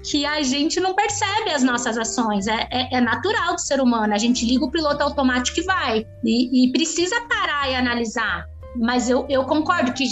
[0.04, 2.46] que a gente não percebe as nossas ações.
[2.46, 4.12] É, é, é natural do ser humano.
[4.12, 6.06] A gente liga o piloto automático e vai.
[6.24, 8.46] E, e precisa parar e analisar.
[8.74, 10.06] Mas eu, eu, concordo que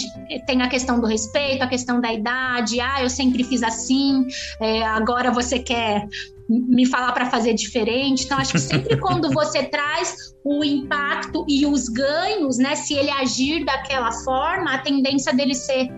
[0.47, 2.79] tem a questão do respeito, a questão da idade.
[2.79, 4.27] Ah, eu sempre fiz assim,
[4.61, 6.07] é, agora você quer
[6.51, 8.25] me falar para fazer diferente.
[8.25, 12.75] Então, acho que sempre quando você traz o impacto e os ganhos, né?
[12.75, 15.89] Se ele agir daquela forma, a tendência dele ser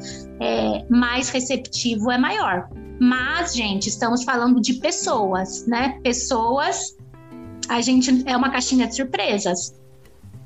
[0.41, 2.69] é, mais receptivo é maior.
[3.01, 5.99] Mas, gente, estamos falando de pessoas, né?
[6.03, 6.97] Pessoas,
[7.69, 9.75] a gente é uma caixinha de surpresas.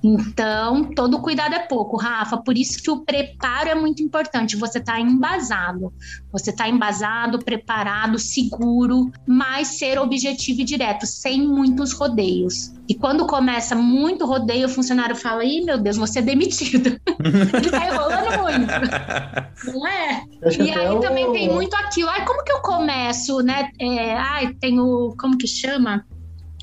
[0.08, 2.36] Então, todo cuidado é pouco, Rafa.
[2.36, 4.54] Por isso que o preparo é muito importante.
[4.54, 5.92] Você está embasado.
[6.30, 12.72] Você está embasado, preparado, seguro, mas ser objetivo e direto, sem muitos rodeios.
[12.88, 17.00] E quando começa muito rodeio, o funcionário fala: Ih, meu Deus, você é demitido.
[17.52, 19.72] Ele tá enrolando muito.
[19.72, 20.22] Não é?
[20.60, 22.08] e aí também tem muito aquilo.
[22.10, 23.70] Ai, como que eu começo, né?
[23.80, 25.16] É, ai, tem o.
[25.18, 26.04] Como que chama?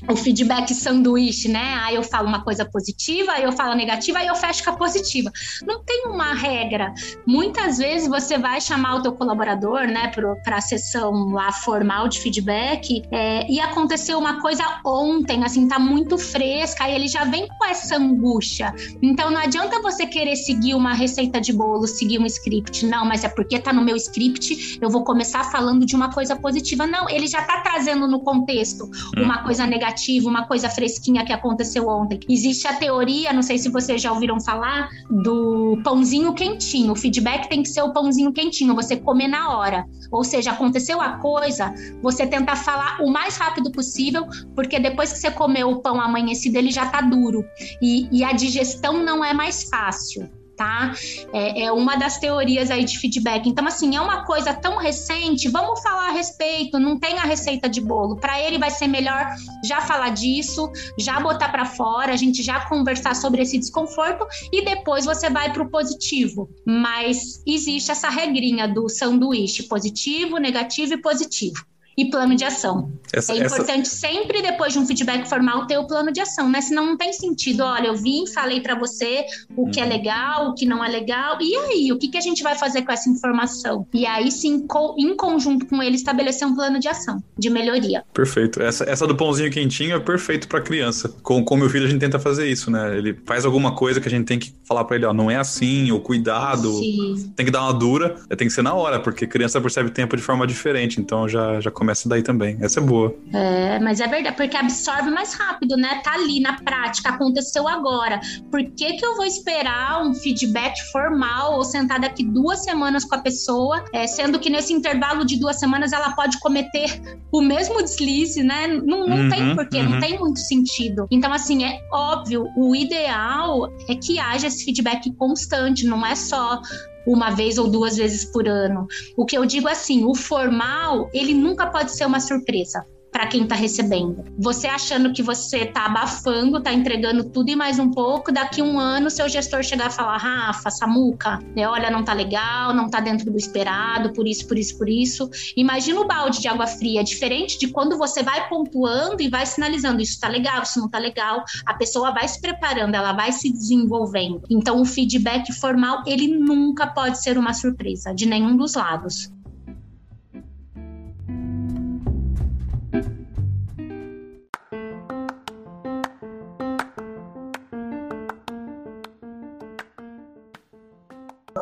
[0.08, 1.78] O feedback sanduíche, né?
[1.82, 4.76] Aí eu falo uma coisa positiva, aí eu falo negativa, aí eu fecho com a
[4.76, 5.30] positiva.
[5.66, 6.92] Não tem uma regra.
[7.26, 10.12] Muitas vezes você vai chamar o teu colaborador, né,
[10.44, 15.78] para a sessão lá formal de feedback, é, e aconteceu uma coisa ontem, assim, tá
[15.78, 18.74] muito fresca, aí ele já vem com essa angústia.
[19.02, 22.84] Então não adianta você querer seguir uma receita de bolo, seguir um script.
[22.84, 26.36] Não, mas é porque tá no meu script, eu vou começar falando de uma coisa
[26.36, 26.86] positiva.
[26.86, 29.44] Não, ele já tá trazendo no contexto uma hum.
[29.44, 29.93] coisa negativa
[30.24, 32.20] uma coisa fresquinha que aconteceu ontem.
[32.28, 36.92] Existe a teoria, não sei se vocês já ouviram falar, do pãozinho quentinho.
[36.92, 39.86] O feedback tem que ser o pãozinho quentinho, você comer na hora.
[40.10, 45.18] Ou seja, aconteceu a coisa, você tentar falar o mais rápido possível, porque depois que
[45.18, 47.44] você comeu o pão amanhecido, ele já tá duro.
[47.80, 50.94] E, e a digestão não é mais fácil tá?
[51.32, 53.48] É, é, uma das teorias aí de feedback.
[53.48, 57.68] Então, assim, é uma coisa tão recente, vamos falar a respeito, não tem a receita
[57.68, 58.16] de bolo.
[58.16, 59.26] Para ele vai ser melhor
[59.64, 64.64] já falar disso, já botar para fora, a gente já conversar sobre esse desconforto e
[64.64, 66.48] depois você vai para o positivo.
[66.66, 71.64] Mas existe essa regrinha do sanduíche positivo, negativo e positivo
[71.96, 72.92] e plano de ação.
[73.12, 73.96] Essa, é importante essa...
[73.96, 76.60] sempre, depois de um feedback formal, ter o plano de ação, né?
[76.60, 77.62] Senão não tem sentido.
[77.62, 79.24] Olha, eu vim, falei para você
[79.56, 79.88] o que é uhum.
[79.88, 81.38] legal, o que não é legal.
[81.40, 83.86] E aí, o que, que a gente vai fazer com essa informação?
[83.94, 84.66] E aí, sim,
[84.98, 88.04] em conjunto com ele, estabelecer um plano de ação, de melhoria.
[88.12, 88.60] Perfeito.
[88.60, 91.14] Essa, essa do pãozinho quentinho é perfeito para criança.
[91.22, 92.96] Com, com meu filho, a gente tenta fazer isso, né?
[92.96, 95.36] Ele faz alguma coisa que a gente tem que falar para ele, ó, não é
[95.36, 97.32] assim, ou cuidado, sim.
[97.36, 100.22] tem que dar uma dura, tem que ser na hora, porque criança percebe tempo de
[100.22, 101.00] forma diferente.
[101.00, 102.56] Então, já, já começa daí também.
[102.60, 103.14] Essa é boa.
[103.32, 106.00] É, mas é verdade, porque absorve mais rápido, né?
[106.02, 108.20] Tá ali na prática, aconteceu agora.
[108.50, 113.14] Por que, que eu vou esperar um feedback formal ou sentar daqui duas semanas com
[113.14, 117.00] a pessoa, é, sendo que nesse intervalo de duas semanas ela pode cometer
[117.32, 118.66] o mesmo deslize, né?
[118.66, 119.90] Não, não uhum, tem porquê, uhum.
[119.90, 121.06] não tem muito sentido.
[121.10, 126.60] Então, assim, é óbvio, o ideal é que haja esse feedback constante, não é só
[127.06, 128.86] uma vez ou duas vezes por ano.
[129.16, 132.84] O que eu digo assim, o formal, ele nunca pode ser uma surpresa
[133.14, 134.24] para quem está recebendo.
[134.36, 138.76] Você achando que você está abafando, está entregando tudo e mais um pouco, daqui um
[138.76, 142.98] ano seu gestor chegar e falar: Rafa, Samuca, né, olha, não tá legal, não tá
[142.98, 145.30] dentro do esperado, por isso, por isso, por isso.
[145.56, 150.02] Imagina o balde de água fria, diferente de quando você vai pontuando e vai sinalizando:
[150.02, 151.44] isso tá legal, isso não tá legal.
[151.64, 154.42] A pessoa vai se preparando, ela vai se desenvolvendo.
[154.50, 159.32] Então, o feedback formal, ele nunca pode ser uma surpresa de nenhum dos lados.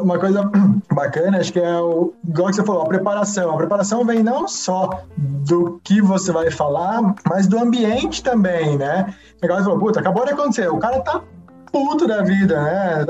[0.02, 0.50] Uma coisa
[0.92, 3.50] bacana, acho que é o, igual que você falou, a preparação.
[3.54, 9.14] A preparação vem não só do que você vai falar, mas do ambiente também, né?
[9.42, 11.22] Igual você falou, puta, acabou de acontecer, o cara tá
[11.70, 13.06] puto da vida, né?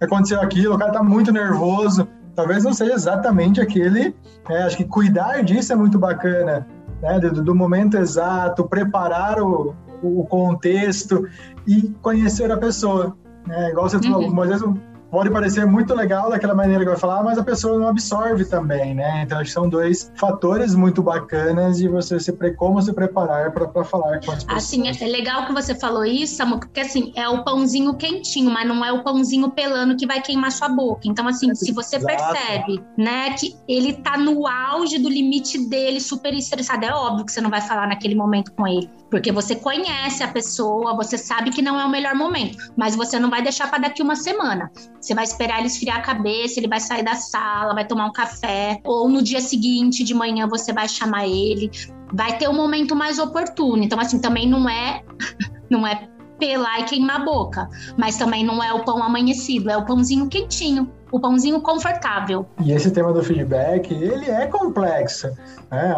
[0.00, 2.06] Aconteceu aquilo, o cara tá muito nervoso.
[2.34, 4.14] Talvez não seja exatamente aquele.
[4.48, 6.66] É, acho que cuidar disso é muito bacana,
[7.00, 7.20] né?
[7.20, 11.28] Do, do momento exato, preparar o, o contexto
[11.66, 13.16] e conhecer a pessoa.
[13.46, 13.70] Né?
[13.70, 14.42] Igual você falou, uhum.
[14.42, 14.64] às vezes
[15.12, 18.94] pode parecer muito legal daquela maneira que vai falar, mas a pessoa não absorve também,
[18.94, 19.22] né?
[19.22, 22.54] Então, acho que são dois fatores muito bacanas de você se pre...
[22.54, 24.64] como se preparar para falar com as pessoas.
[24.64, 28.66] Assim, é legal que você falou isso, Samu, porque assim, é o pãozinho quentinho, mas
[28.66, 31.02] não é o pãozinho pelando que vai queimar sua boca.
[31.04, 32.16] Então, assim, é, se você exato.
[32.16, 37.32] percebe, né, que ele tá no auge do limite dele, super estressado, é óbvio que
[37.32, 41.50] você não vai falar naquele momento com ele, porque você conhece a pessoa, você sabe
[41.50, 44.70] que não é o melhor momento, mas você não vai deixar para daqui uma semana.
[45.02, 48.12] Você vai esperar ele esfriar a cabeça, ele vai sair da sala, vai tomar um
[48.12, 51.68] café, ou no dia seguinte de manhã você vai chamar ele.
[52.12, 53.82] Vai ter um momento mais oportuno.
[53.82, 55.02] Então, assim, também não é.
[55.68, 57.68] não é pelar e queimar a boca.
[57.96, 62.46] Mas também não é o pão amanhecido, é o pãozinho quentinho, o pãozinho confortável.
[62.60, 65.28] E esse tema do feedback, ele é complexo.
[65.70, 65.94] Né?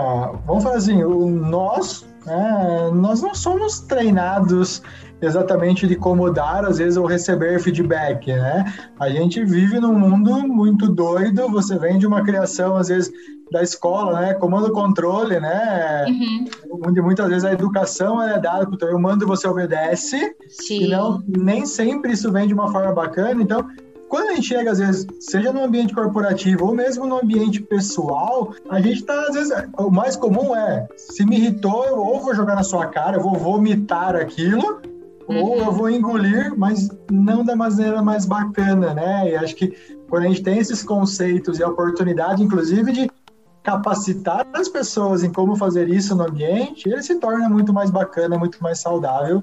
[0.46, 4.82] Vamos falar assim, o nós, né, nós não somos treinados
[5.20, 8.72] exatamente de como dar, às vezes, ou receber feedback, né?
[9.00, 13.12] A gente vive num mundo muito doido, você vem de uma criação, às vezes,
[13.50, 14.34] da escola, né?
[14.34, 16.04] Comando controle, né?
[16.06, 16.44] Uhum.
[16.86, 20.34] Onde muitas vezes a educação é dada para eu mando e você obedece.
[20.48, 20.84] Sim.
[20.84, 23.42] E não, nem sempre isso vem de uma forma bacana.
[23.42, 23.66] Então,
[24.14, 28.54] quando a gente chega, às vezes, seja no ambiente corporativo ou mesmo no ambiente pessoal,
[28.70, 32.32] a gente tá, às vezes, o mais comum é, se me irritou, eu ou vou
[32.32, 34.80] jogar na sua cara, eu vou vomitar aquilo,
[35.26, 39.32] ou eu vou engolir, mas não da maneira mais bacana, né?
[39.32, 39.76] E acho que
[40.08, 43.10] quando a gente tem esses conceitos e a oportunidade, inclusive, de
[43.64, 48.38] capacitar as pessoas em como fazer isso no ambiente, ele se torna muito mais bacana,
[48.38, 49.42] muito mais saudável,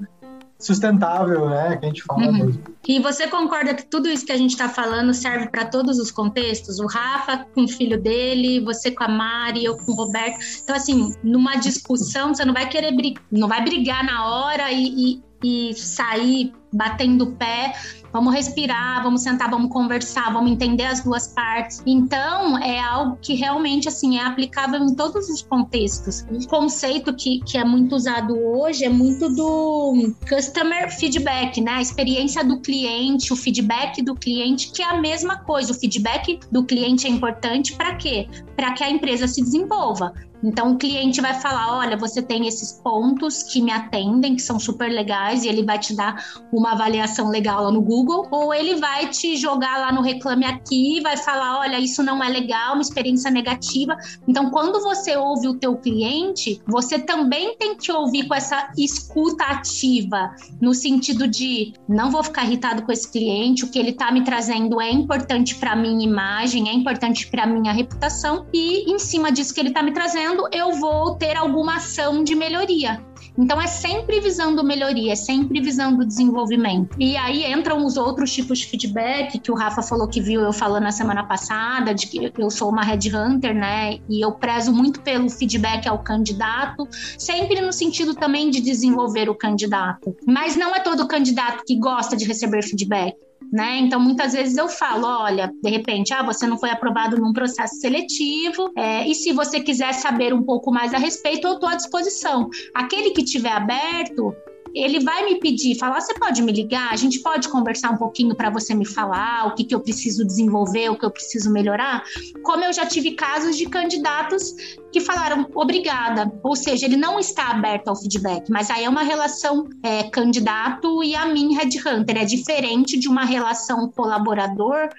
[0.65, 1.77] sustentável, né?
[1.77, 2.45] Que a gente fala uhum.
[2.45, 2.63] mesmo.
[2.87, 6.11] E você concorda que tudo isso que a gente está falando serve para todos os
[6.11, 6.79] contextos?
[6.79, 10.39] O Rafa com o filho dele, você com a Mari, eu com o Roberto.
[10.63, 15.15] Então, assim, numa discussão, você não vai querer brigar, não vai brigar na hora e,
[15.17, 17.73] e e sair batendo o pé,
[18.11, 21.81] vamos respirar, vamos sentar, vamos conversar, vamos entender as duas partes.
[21.85, 26.25] Então, é algo que realmente assim é aplicável em todos os contextos.
[26.31, 31.73] Um conceito que, que é muito usado hoje é muito do customer feedback, né?
[31.73, 35.71] A experiência do cliente, o feedback do cliente, que é a mesma coisa.
[35.71, 38.27] O feedback do cliente é importante para quê?
[38.55, 40.13] Para que a empresa se desenvolva.
[40.43, 44.59] Então o cliente vai falar: olha, você tem esses pontos que me atendem, que são
[44.59, 46.23] super legais, e ele vai te dar
[46.61, 51.01] uma avaliação legal lá no Google, ou ele vai te jogar lá no Reclame Aqui,
[51.01, 53.97] vai falar: olha, isso não é legal, uma experiência negativa.
[54.27, 59.43] Então, quando você ouve o teu cliente, você também tem que ouvir com essa escuta
[59.45, 64.11] ativa, no sentido de não vou ficar irritado com esse cliente, o que ele está
[64.11, 69.31] me trazendo é importante para minha imagem, é importante para minha reputação, e em cima
[69.31, 73.10] disso que ele está me trazendo eu vou ter alguma ação de melhoria.
[73.37, 76.95] Então é sempre visando melhoria, é sempre visando desenvolvimento.
[76.99, 80.53] E aí entram os outros tipos de feedback que o Rafa falou que viu eu
[80.53, 83.99] falando na semana passada, de que eu sou uma headhunter, né?
[84.09, 89.35] E eu prezo muito pelo feedback ao candidato, sempre no sentido também de desenvolver o
[89.35, 90.15] candidato.
[90.25, 93.15] Mas não é todo candidato que gosta de receber feedback.
[93.51, 93.79] Né?
[93.79, 97.75] Então, muitas vezes eu falo, olha, de repente, ah, você não foi aprovado num processo
[97.75, 101.75] seletivo, é, e se você quiser saber um pouco mais a respeito, eu estou à
[101.75, 102.49] disposição.
[102.73, 104.33] Aquele que tiver aberto,
[104.73, 108.35] ele vai me pedir, falar, você pode me ligar, a gente pode conversar um pouquinho
[108.35, 112.03] para você me falar o que, que eu preciso desenvolver, o que eu preciso melhorar.
[112.43, 114.53] Como eu já tive casos de candidatos
[114.91, 119.03] que falaram obrigada, ou seja, ele não está aberto ao feedback, mas aí é uma
[119.03, 124.89] relação é, candidato e a mim, Headhunter, é diferente de uma relação colaborador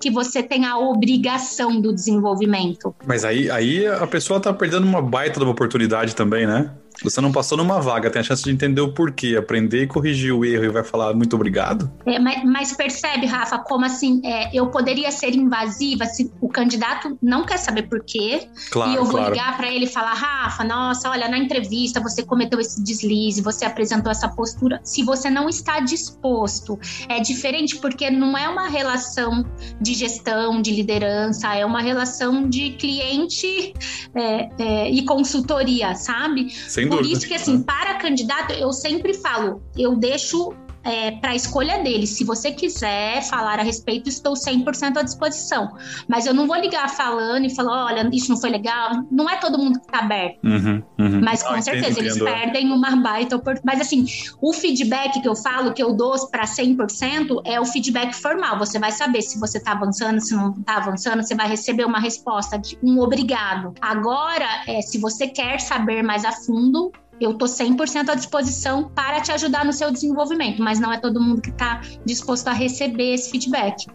[0.00, 2.94] que você tem a obrigação do desenvolvimento.
[3.06, 6.70] Mas aí, aí a pessoa está perdendo uma baita de uma oportunidade também, né?
[7.02, 10.32] Você não passou numa vaga, tem a chance de entender o porquê, aprender e corrigir
[10.32, 11.90] o erro e vai falar muito obrigado.
[12.06, 17.18] É, mas, mas, percebe, Rafa, como assim é, eu poderia ser invasiva se o candidato
[17.20, 19.32] não quer saber porquê claro, e eu vou claro.
[19.32, 23.64] ligar para ele e falar, Rafa, nossa, olha, na entrevista você cometeu esse deslize, você
[23.64, 24.80] apresentou essa postura.
[24.84, 26.78] Se você não está disposto,
[27.08, 29.44] é diferente porque não é uma relação
[29.80, 33.74] de gestão, de liderança, é uma relação de cliente
[34.14, 36.50] é, é, e consultoria, sabe?
[36.50, 37.18] Sem sem Por dúvida.
[37.18, 40.52] isso que, assim, para candidato, eu sempre falo, eu deixo
[40.84, 42.06] é, para a escolha dele.
[42.06, 45.76] Se você quiser falar a respeito, estou 100% à disposição.
[46.06, 49.04] Mas eu não vou ligar falando e falar, olha, isso não foi legal.
[49.10, 50.38] Não é todo mundo que está aberto.
[50.44, 51.20] Uhum, uhum.
[51.22, 53.64] Mas com ah, certeza, entendo, eles perdem uma baita oportunidade.
[53.64, 54.06] Mas assim,
[54.40, 58.58] o feedback que eu falo, que eu dou para 100%, é o feedback formal.
[58.58, 61.98] Você vai saber se você está avançando, se não está avançando, você vai receber uma
[61.98, 63.74] resposta de um obrigado.
[63.80, 69.20] Agora, é, se você quer saber mais a fundo, eu estou 100% à disposição para
[69.20, 73.14] te ajudar no seu desenvolvimento, mas não é todo mundo que está disposto a receber
[73.14, 73.86] esse feedback.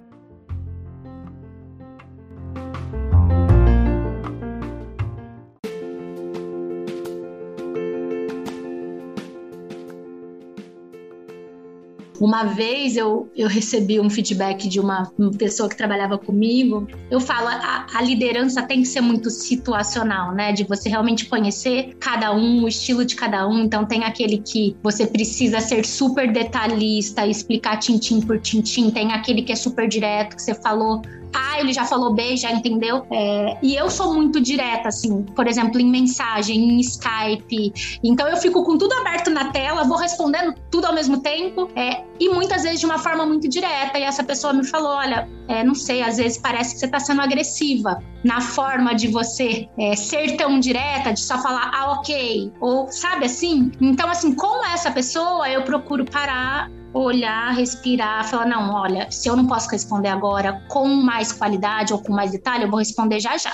[12.19, 16.87] Uma vez eu, eu recebi um feedback de uma, pessoa que trabalhava comigo.
[17.09, 20.51] Eu falo, a, a, liderança tem que ser muito situacional, né?
[20.51, 23.63] De você realmente conhecer cada um, o estilo de cada um.
[23.63, 28.89] Então, tem aquele que você precisa ser super detalhista, explicar tintim por tintim.
[28.89, 31.01] Tem aquele que é super direto, que você falou
[31.33, 33.05] a, ele já falou B, já entendeu?
[33.11, 37.99] É, e eu sou muito direta, assim, por exemplo, em mensagem, em Skype.
[38.03, 42.03] Então eu fico com tudo aberto na tela, vou respondendo tudo ao mesmo tempo, é,
[42.19, 43.97] e muitas vezes de uma forma muito direta.
[43.97, 46.99] E essa pessoa me falou: olha, é, não sei, às vezes parece que você está
[46.99, 52.51] sendo agressiva na forma de você é, ser tão direta, de só falar, ah, ok,
[52.59, 53.71] ou sabe assim?
[53.79, 59.35] Então, assim, com essa pessoa, eu procuro parar olhar, respirar, falar: não, olha, se eu
[59.35, 63.37] não posso responder agora com mais qualidade ou com mais detalhe, eu vou responder já
[63.37, 63.53] já.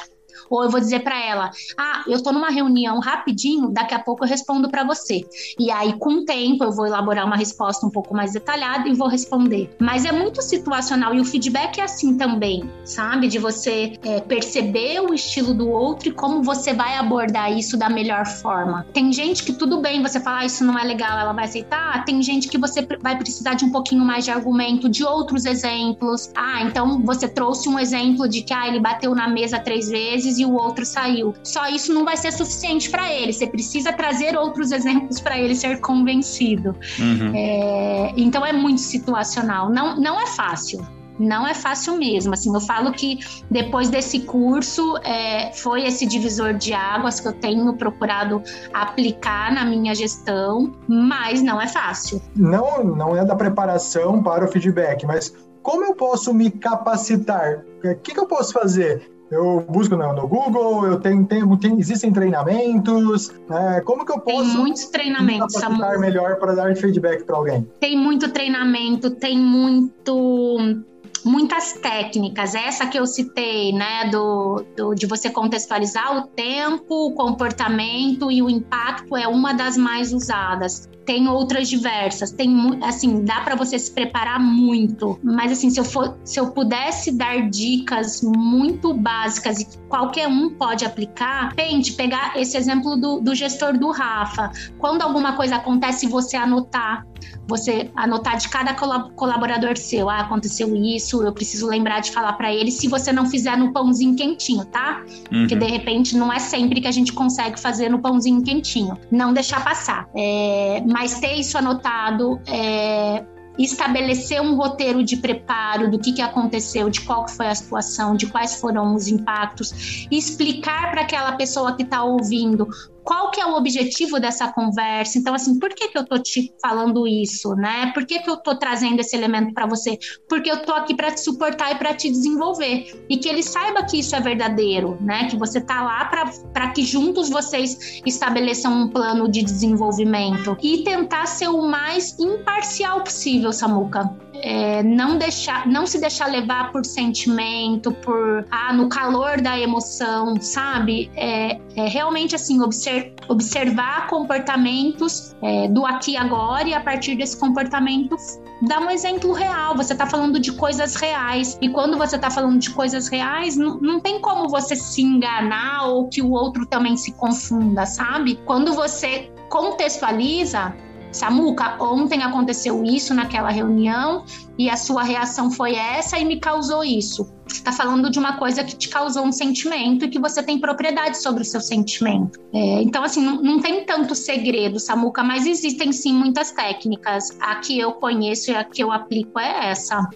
[0.50, 4.24] Ou eu vou dizer para ela: "Ah, eu tô numa reunião rapidinho, daqui a pouco
[4.24, 5.26] eu respondo para você".
[5.60, 8.94] E aí com o tempo eu vou elaborar uma resposta um pouco mais detalhada e
[8.94, 9.70] vou responder.
[9.80, 13.28] Mas é muito situacional e o feedback é assim também, sabe?
[13.28, 17.90] De você é, perceber o estilo do outro e como você vai abordar isso da
[17.90, 18.86] melhor forma.
[18.94, 22.04] Tem gente que tudo bem você falar ah, isso não é legal, ela vai aceitar.
[22.04, 26.30] Tem gente que você vai precisar de um pouquinho mais de argumento, de outros exemplos.
[26.36, 30.25] Ah, então você trouxe um exemplo de que ah, ele bateu na mesa três vezes
[30.26, 31.34] e o outro saiu.
[31.44, 33.32] Só isso não vai ser suficiente para ele.
[33.32, 36.76] Você precisa trazer outros exemplos para ele ser convencido.
[37.00, 37.32] Uhum.
[37.36, 39.70] É, então é muito situacional.
[39.70, 40.86] Não, não é fácil
[41.20, 42.34] não é fácil mesmo.
[42.34, 43.20] Assim, eu falo que
[43.50, 48.42] depois desse curso é, foi esse divisor de águas que eu tenho procurado
[48.74, 52.22] aplicar na minha gestão, mas não é fácil.
[52.36, 57.64] Não, não é da preparação para o feedback, mas como eu posso me capacitar?
[57.84, 59.15] O que, que eu posso fazer?
[59.32, 63.34] Eu busco no, no Google, eu tenho, tenho, tenho, existem treinamentos.
[63.50, 63.82] Né?
[63.82, 67.68] Como que eu posso tem muitos treinamentos, me melhor para dar feedback para alguém?
[67.80, 70.84] Tem muito treinamento, tem muito
[71.26, 72.54] muitas técnicas.
[72.54, 78.44] Essa que eu citei, né, do, do, de você contextualizar o tempo, o comportamento e
[78.44, 80.88] o impacto é uma das mais usadas.
[81.06, 85.20] Tem outras diversas, tem assim, dá para você se preparar muito.
[85.24, 90.28] Mas assim, se eu for, se eu pudesse dar dicas muito básicas e que qualquer
[90.28, 94.52] um pode aplicar, tente pegar esse exemplo do, do gestor do Rafa.
[94.78, 97.06] Quando alguma coisa acontece, você anotar
[97.48, 102.54] você anotar de cada colaborador seu, ah, aconteceu isso, eu preciso lembrar de falar para
[102.54, 105.04] ele, se você não fizer no pãozinho quentinho, tá?
[105.32, 105.42] Uhum.
[105.42, 108.98] Porque de repente não é sempre que a gente consegue fazer no pãozinho quentinho.
[109.12, 110.08] Não deixar passar.
[110.16, 113.26] É, mas ter isso anotado, é,
[113.60, 118.28] estabelecer um roteiro de preparo do que, que aconteceu, de qual foi a situação, de
[118.28, 122.66] quais foram os impactos, explicar para aquela pessoa que está ouvindo
[123.06, 125.20] qual que é o objetivo dessa conversa?
[125.20, 127.92] Então, assim, por que, que eu tô te falando isso, né?
[127.94, 129.98] Por que, que eu tô trazendo esse elemento para você?
[130.28, 133.06] Porque eu tô aqui para te suportar e para te desenvolver.
[133.08, 135.28] E que ele saiba que isso é verdadeiro, né?
[135.30, 136.06] Que você tá lá
[136.52, 140.58] para que juntos vocês estabeleçam um plano de desenvolvimento.
[140.64, 144.26] E tentar ser o mais imparcial possível, Samuca.
[144.42, 150.40] É, não deixar, não se deixar levar por sentimento, por ah, no calor da emoção,
[150.40, 151.10] sabe?
[151.16, 152.62] É, é realmente assim
[152.96, 158.16] observ, observar comportamentos é, do aqui e agora e a partir desse comportamento
[158.62, 159.76] dar um exemplo real.
[159.76, 164.00] Você está falando de coisas reais e quando você está falando de coisas reais, não
[164.00, 168.40] tem como você se enganar ou que o outro também se confunda, sabe?
[168.46, 170.76] Quando você contextualiza,
[171.16, 174.26] Samuca, ontem aconteceu isso naquela reunião
[174.58, 177.34] e a sua reação foi essa e me causou isso.
[177.48, 180.60] Você está falando de uma coisa que te causou um sentimento e que você tem
[180.60, 182.40] propriedade sobre o seu sentimento.
[182.54, 187.30] É, então, assim, não, não, tem tanto segredo, Samuca, mas existem sim muitas técnicas.
[187.40, 190.10] A que eu conheço e a que eu aplico é essa.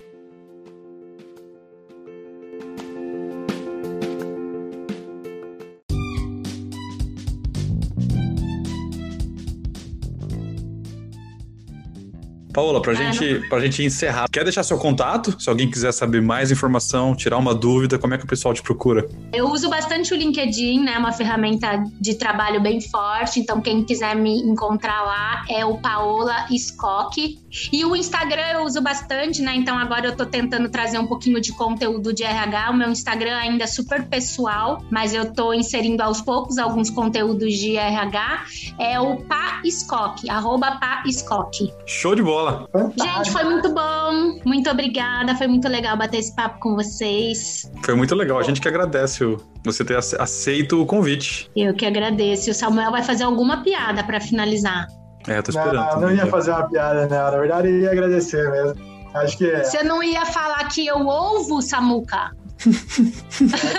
[12.59, 13.47] Paola, pra, ah, gente, não...
[13.47, 15.41] pra gente encerrar, quer deixar seu contato?
[15.41, 18.61] Se alguém quiser saber mais informação, tirar uma dúvida, como é que o pessoal te
[18.61, 19.07] procura?
[19.31, 20.97] Eu uso bastante o LinkedIn, né?
[20.97, 23.39] Uma ferramenta de trabalho bem forte.
[23.39, 27.39] Então, quem quiser me encontrar lá é o Paola Scocchi.
[27.71, 29.55] E o Instagram eu uso bastante, né?
[29.55, 32.71] Então, agora eu tô tentando trazer um pouquinho de conteúdo de RH.
[32.71, 37.53] O meu Instagram ainda é super pessoal, mas eu tô inserindo aos poucos alguns conteúdos
[37.53, 38.45] de RH.
[38.77, 41.71] É o Pa Scocchi, arroba Pa Scocchi.
[41.85, 42.48] Show de bola!
[42.51, 42.91] Bola.
[42.97, 44.39] Gente, foi muito bom.
[44.45, 45.35] Muito obrigada.
[45.35, 47.71] Foi muito legal bater esse papo com vocês.
[47.83, 48.39] Foi muito legal.
[48.39, 49.23] A gente que agradece
[49.65, 51.49] você ter aceito o convite.
[51.55, 52.49] Eu que agradeço.
[52.49, 54.87] E o Samuel vai fazer alguma piada para finalizar.
[55.27, 55.93] É, tô esperando.
[55.93, 57.17] Não, não ia fazer uma piada, né?
[57.17, 58.99] Na verdade, eu ia agradecer mesmo.
[59.13, 59.45] Acho que.
[59.45, 59.63] É.
[59.63, 62.31] Você não ia falar que eu ouvo, Samuca?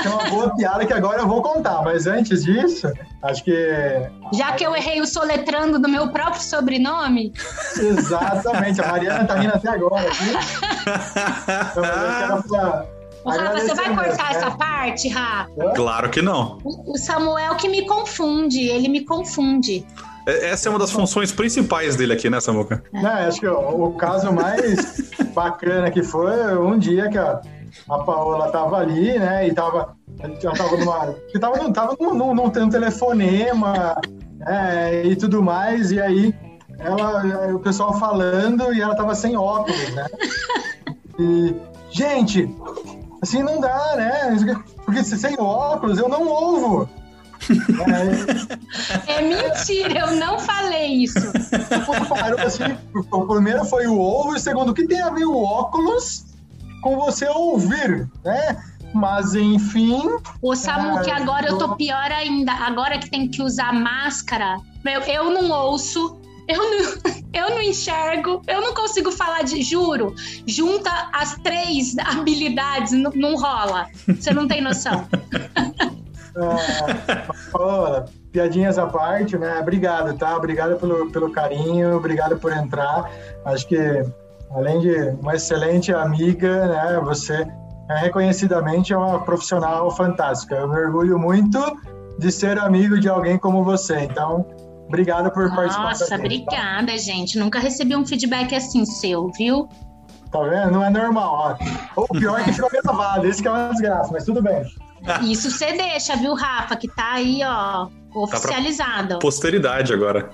[0.05, 2.91] É uma boa piada que agora eu vou contar, mas antes disso,
[3.23, 3.55] acho que.
[4.33, 7.33] Já que eu errei o soletrando do meu próprio sobrenome?
[7.77, 10.11] Exatamente, a Mariana tá rindo até agora.
[10.11, 10.39] Viu?
[11.71, 12.87] Então, eu quero pra...
[13.27, 14.57] Rafa, você vai cortar mesmo, essa né?
[14.59, 15.51] parte, Rafa?
[15.75, 16.59] Claro que não.
[16.65, 19.87] O Samuel que me confunde, ele me confunde.
[20.27, 22.83] É, essa é uma das funções principais dele aqui, né, Samuca?
[22.93, 27.41] Não, acho que o, o caso mais bacana que foi um dia que a
[27.89, 29.49] a Paola tava ali, né?
[29.49, 29.97] E tava.
[30.19, 31.15] Ela tava numa.
[31.41, 34.01] Tava, tava num, num, num telefonema
[34.47, 36.35] é, e tudo mais, e aí
[36.79, 40.07] ela, o pessoal falando e ela tava sem óculos, né?
[41.19, 41.55] E,
[41.91, 42.49] gente,
[43.21, 44.37] assim não dá, né?
[44.85, 46.89] Porque sem óculos eu não ouvo.
[49.07, 51.19] É, mentira, eu não falei isso.
[52.47, 52.65] Assim,
[53.11, 56.30] o primeiro foi o ovo, e o segundo, o que tem a ver o óculos
[56.81, 58.63] com você ouvir, né?
[58.93, 60.03] Mas enfim.
[60.43, 62.53] O Samu, é, que agora eu tô pior ainda.
[62.53, 66.19] Agora que tem que usar máscara, meu, eu não ouço,
[66.49, 66.79] eu não,
[67.33, 70.15] eu não enxergo, eu não consigo falar de juro.
[70.47, 73.87] Junta as três habilidades, não, não rola.
[74.09, 75.07] Você não tem noção.
[76.37, 79.61] é, piadinhas à parte, né?
[79.61, 80.37] Obrigado, tá?
[80.37, 83.11] Obrigado pelo, pelo carinho, obrigado por entrar.
[83.45, 84.05] Acho que
[84.51, 87.47] além de uma excelente amiga, né, você
[87.89, 90.55] é, reconhecidamente é uma profissional fantástica.
[90.55, 91.59] Eu me orgulho muito
[92.19, 94.01] de ser amigo de alguém como você.
[94.01, 94.47] Então,
[94.87, 95.85] obrigado por Nossa, participar.
[95.85, 96.17] Nossa, tá?
[96.17, 96.99] obrigada, tá?
[96.99, 97.39] gente.
[97.39, 99.69] Nunca recebi um feedback assim seu, viu?
[100.31, 100.71] Tá vendo?
[100.71, 101.59] Não é normal.
[101.97, 102.03] Ó.
[102.03, 103.27] O pior é que ficou gravado.
[103.27, 104.63] Esse que é uma desgraça, mas tudo bem.
[105.23, 106.77] Isso você deixa, viu, Rafa?
[106.77, 109.15] Que tá aí, ó, oficializado.
[109.15, 110.31] Tá posteridade agora.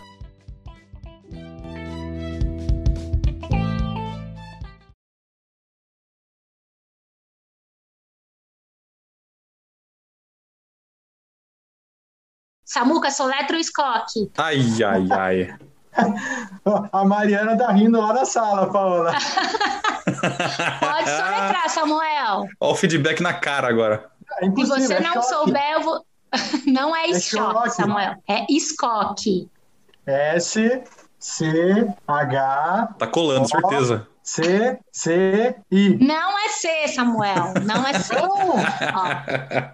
[12.67, 14.29] Samuca, soletra o Scott.
[14.37, 15.55] Ai, ai, ai.
[16.93, 19.13] A Mariana tá rindo lá na sala, Paola.
[20.05, 22.49] Pode soletrar, Samuel.
[22.61, 24.11] Olha o feedback na cara agora.
[24.43, 25.29] É Se você é não choque.
[25.29, 26.05] souber, eu vou...
[26.67, 28.17] não é, é choque, Samuel.
[28.29, 29.49] É Scott.
[30.05, 30.83] S,
[31.21, 32.95] C, H.
[32.99, 34.09] Tá colando, o, certeza.
[34.25, 35.97] C, C, I.
[36.05, 37.55] Não é C, Samuel.
[37.65, 38.15] Não é C.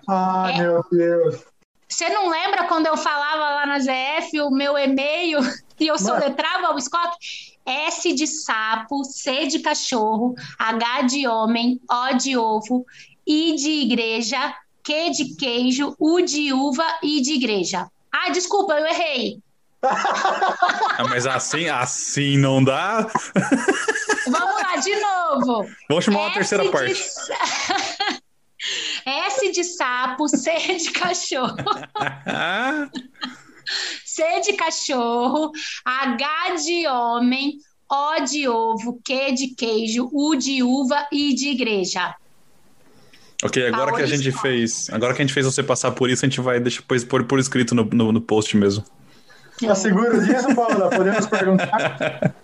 [0.09, 0.59] ah, é...
[0.59, 1.52] meu Deus.
[1.93, 5.41] Você não lembra quando eu falava lá na ZF o meu e-mail
[5.79, 7.17] e eu soletrava o Scott?
[7.67, 12.87] S de sapo, C de cachorro, H de homem, O de ovo,
[13.27, 17.87] I de igreja, Q de queijo, U de uva e de igreja.
[18.11, 19.39] Ah, desculpa, eu errei.
[20.99, 23.07] Ah, mas assim, assim não dá.
[24.27, 25.67] Vamos lá, de novo.
[25.89, 26.71] Vamos chamar uma S terceira de...
[26.71, 27.03] parte.
[29.07, 31.57] S de sapo, C de cachorro.
[34.05, 35.53] C de cachorro,
[35.85, 37.59] H de homem,
[37.91, 42.15] O de ovo, Q de queijo, U de uva e de igreja.
[43.45, 44.89] Ok, agora que a gente fez.
[44.91, 47.41] Agora que a gente fez você passar por isso, a gente vai depois pôr por
[47.41, 48.85] escrito no, no, no post mesmo.
[49.61, 50.91] Tá seguro disso, Paula?
[50.91, 52.35] Podemos perguntar?